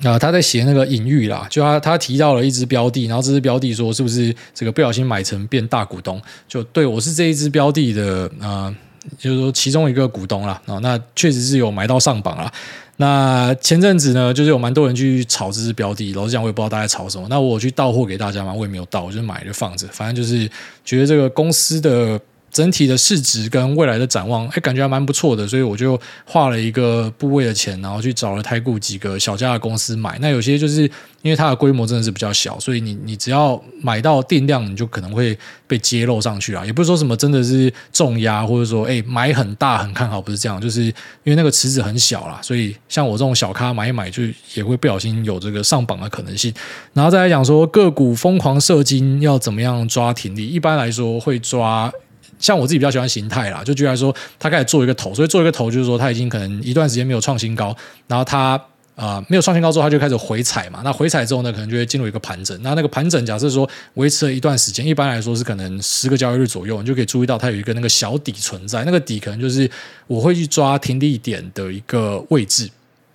[0.05, 6.23] 啊、他在写那个隐喻啦，就他他提到了一只标的，然后这只标的说是不是这个不小心买成变大股东？
[6.47, 8.73] 就对，我是这一只标的的啊。
[9.19, 12.53] 就是说，其中一个股东啦，啊，那确实是有买到上榜啦。
[12.97, 17.27] 那前阵子呢，就是有蛮多人去炒这只标的，老实讲，我也不知道大家炒什么。
[17.29, 20.51] 那我去到货给大家嘛，我也没有到，我就买就放着，反正就是
[20.85, 22.21] 觉得这个公司的。
[22.51, 30.17] 整体的市值跟未来的展望，哎，感觉还蛮不错的，所以我就花了一个部位的钱，然后去找了台股几个小家的公司买。
[30.21, 30.83] 那有些就是
[31.21, 36.65] 因为它的规模真的是比较小，所以你你只要买到定量，你就可能会被揭露上去啊。
[36.65, 40.93] 也不是说什么真的是重压，或者说哎买很大很看好，不是这样，就是因
[41.25, 44.23] 为那个池子很小啦，所以像我这种小咖买一买，就
[44.55, 46.51] 也会不小心有这个上榜的可能性。
[46.95, 51.93] 然后再来讲说个股疯狂射精要怎么样抓停力，一般来说会抓。
[52.39, 57.77] 像我自己比较喜欢形态啦，就觉得说他开始做一个头，所以做一个头就是说他已经可能一段时间没有创新高，
[58.07, 58.61] 然后他
[58.97, 60.81] 啊、没有创新高之后，他就开始回踩嘛。
[60.83, 62.59] 那回踩之后呢，可能就会进入一个盘整。
[62.63, 68.85] 那那个盘整假设说维持了一段时间，一般来说是可能十个交易日左右，你就可以注意到它有一个那个小底存在。
[68.85, 69.71] 那个底可能就是
[70.07, 72.71] 我会去抓停利点的一个位置，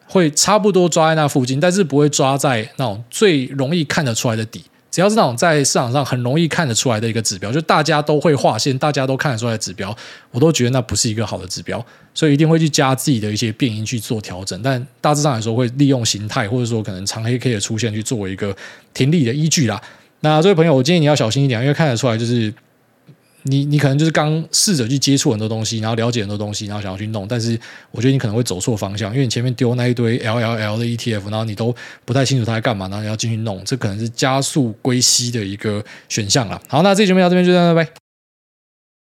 [0.06, 4.64] 会差不多抓在那附近，但是不会抓在那种最容易看得出来的底。
[4.92, 9.96] 只要是那种在市场上很容易看得出来的一个指标，就大家都会划线，大家都看得出来指标，
[10.32, 11.84] 我都觉得那不是一个好的指标，
[12.14, 14.62] 所以一定会去加自己的一些变音去做调整。
[14.62, 18.56] 但大致上来说，会利用形态或者说可能长黑 K 的出现去作为一个
[18.94, 19.82] 停利的依据啦。
[20.20, 22.54] 那这位朋友，我建议你要小心一点，因为看得出来就是。
[23.44, 27.60] 你你可能就是刚试着去接触很多东西，然后了解很多东西，然后想要去弄，但是
[27.92, 31.76] 我觉得你可能会走错方向，因为你前面丢那一堆 LLL 的 ETF，然后你都
[32.06, 36.62] 不太清楚它在干嘛，然后你要进去弄，这可能是加速归西的一个选项了。
[36.68, 38.01] 好，那这期节目到这边就到这，拜拜。